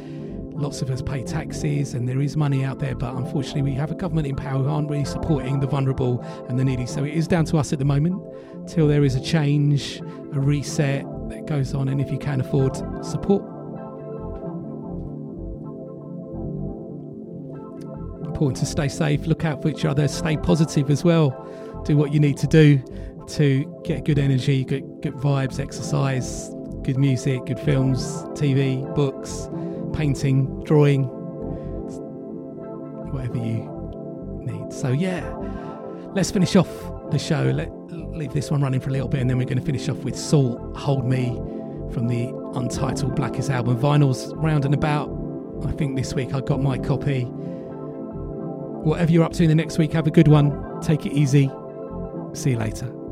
[0.54, 3.90] lots of us pay taxes and there is money out there, but unfortunately, we have
[3.90, 6.86] a government in power who aren't really supporting the vulnerable and the needy.
[6.86, 8.22] So it is down to us at the moment
[8.68, 10.00] till there is a change,
[10.32, 11.88] a reset that goes on.
[11.88, 13.42] And if you can afford support,
[18.24, 21.30] important to stay safe, look out for each other, stay positive as well.
[21.84, 22.82] Do what you need to do
[23.28, 26.48] to get good energy, good, good vibes, exercise,
[26.82, 29.48] good music, good films, TV, books
[29.94, 31.04] painting, drawing,
[33.12, 33.70] whatever you
[34.40, 34.72] need.
[34.72, 35.28] So, yeah,
[36.14, 36.68] let's finish off
[37.10, 37.52] the show.
[37.54, 39.88] Let, leave this one running for a little bit, and then we're going to finish
[39.88, 41.34] off with SAULT Hold Me
[41.92, 43.78] from the untitled Black Is album.
[43.78, 45.10] Vinyl's round and about.
[45.66, 47.22] I think this week I got my copy.
[48.84, 50.80] Whatever you're up to in the next week, have a good one.
[50.80, 51.50] Take it easy.
[52.34, 53.03] See you later.